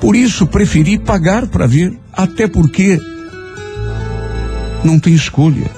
Por 0.00 0.16
isso, 0.16 0.48
preferi 0.48 0.98
pagar 0.98 1.46
para 1.46 1.66
ver, 1.66 1.96
até 2.12 2.48
porque 2.48 2.98
não 4.82 4.98
tem 4.98 5.14
escolha. 5.14 5.70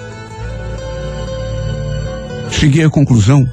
Cheguei 2.50 2.84
à 2.84 2.88
conclusão 2.88 3.46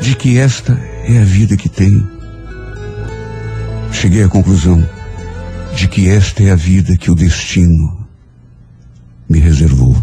de 0.00 0.14
que 0.14 0.38
esta 0.38 0.78
é 1.04 1.18
a 1.18 1.24
vida 1.24 1.56
que 1.56 1.68
tenho. 1.68 2.15
Cheguei 3.98 4.22
à 4.22 4.28
conclusão 4.28 4.86
de 5.74 5.88
que 5.88 6.06
esta 6.06 6.42
é 6.42 6.50
a 6.50 6.54
vida 6.54 6.98
que 6.98 7.10
o 7.10 7.14
destino 7.14 8.06
me 9.26 9.38
reservou. 9.38 9.96